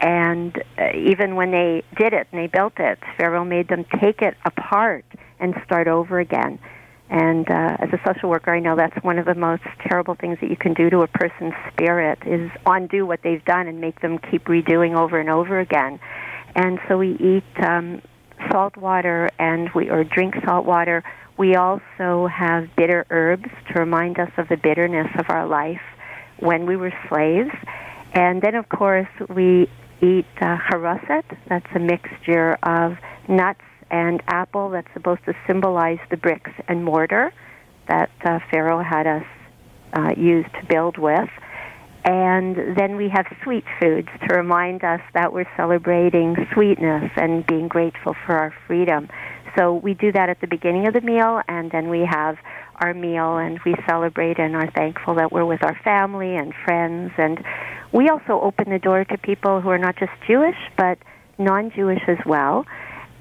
[0.00, 4.22] And uh, even when they did it and they built it, Pharaoh made them take
[4.22, 5.04] it apart
[5.40, 6.58] and start over again.
[7.08, 10.38] And uh, as a social worker, I know that's one of the most terrible things
[10.40, 14.00] that you can do to a person's spirit is undo what they've done and make
[14.00, 16.00] them keep redoing over and over again.
[16.56, 18.02] And so we eat um,
[18.50, 21.04] salt water and we or drink salt water.
[21.38, 25.82] We also have bitter herbs to remind us of the bitterness of our life
[26.40, 27.54] when we were slaves.
[28.14, 29.70] And then, of course, we
[30.00, 31.24] eat uh, haroset.
[31.48, 32.96] That's a mixture of
[33.28, 33.60] nuts
[33.90, 37.32] and apple that's supposed to symbolize the bricks and mortar
[37.88, 39.24] that uh, Pharaoh had us
[39.92, 41.28] uh, use to build with.
[42.04, 47.66] And then we have sweet foods to remind us that we're celebrating sweetness and being
[47.66, 49.08] grateful for our freedom.
[49.58, 52.36] So we do that at the beginning of the meal, and then we have
[52.76, 57.10] our meal and we celebrate and are thankful that we're with our family and friends.
[57.16, 57.42] And
[57.92, 60.98] we also open the door to people who are not just Jewish, but
[61.38, 62.66] non Jewish as well.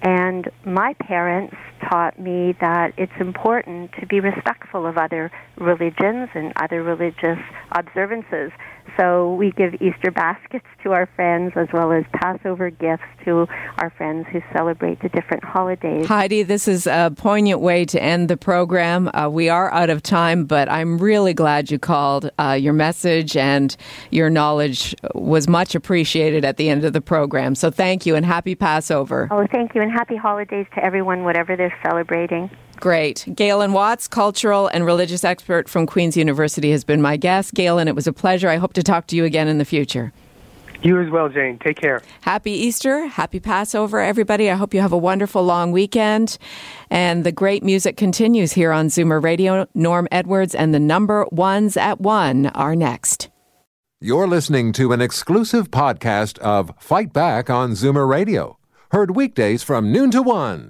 [0.05, 1.55] And my parents
[1.89, 7.39] taught me that it's important to be respectful of other religions and other religious
[7.71, 8.51] observances.
[8.97, 13.89] So we give Easter baskets to our friends as well as Passover gifts to our
[13.97, 16.05] friends who celebrate the different holidays.
[16.05, 19.09] Heidi, this is a poignant way to end the program.
[19.13, 22.29] Uh, we are out of time, but I'm really glad you called.
[22.39, 23.75] Uh, your message and
[24.11, 27.55] your knowledge was much appreciated at the end of the program.
[27.55, 29.27] So thank you and happy Passover.
[29.31, 32.49] Oh, thank you, and happy holidays to everyone, whatever they're celebrating.
[32.77, 33.25] Great.
[33.33, 37.53] Galen Watts, cultural and religious expert from Queen's University, has been my guest.
[37.53, 38.49] Galen, it was a pleasure.
[38.49, 40.13] I hope to talk to you again in the future.
[40.83, 41.57] You as well, Jane.
[41.57, 42.03] Take care.
[42.21, 43.07] Happy Easter.
[43.07, 44.51] Happy Passover, everybody.
[44.51, 46.37] I hope you have a wonderful long weekend.
[46.91, 49.67] And the great music continues here on Zoomer Radio.
[49.73, 53.29] Norm Edwards and the number ones at one are next.
[53.99, 58.59] You're listening to an exclusive podcast of Fight Back on Zoomer Radio,
[58.91, 60.69] heard weekdays from noon to one.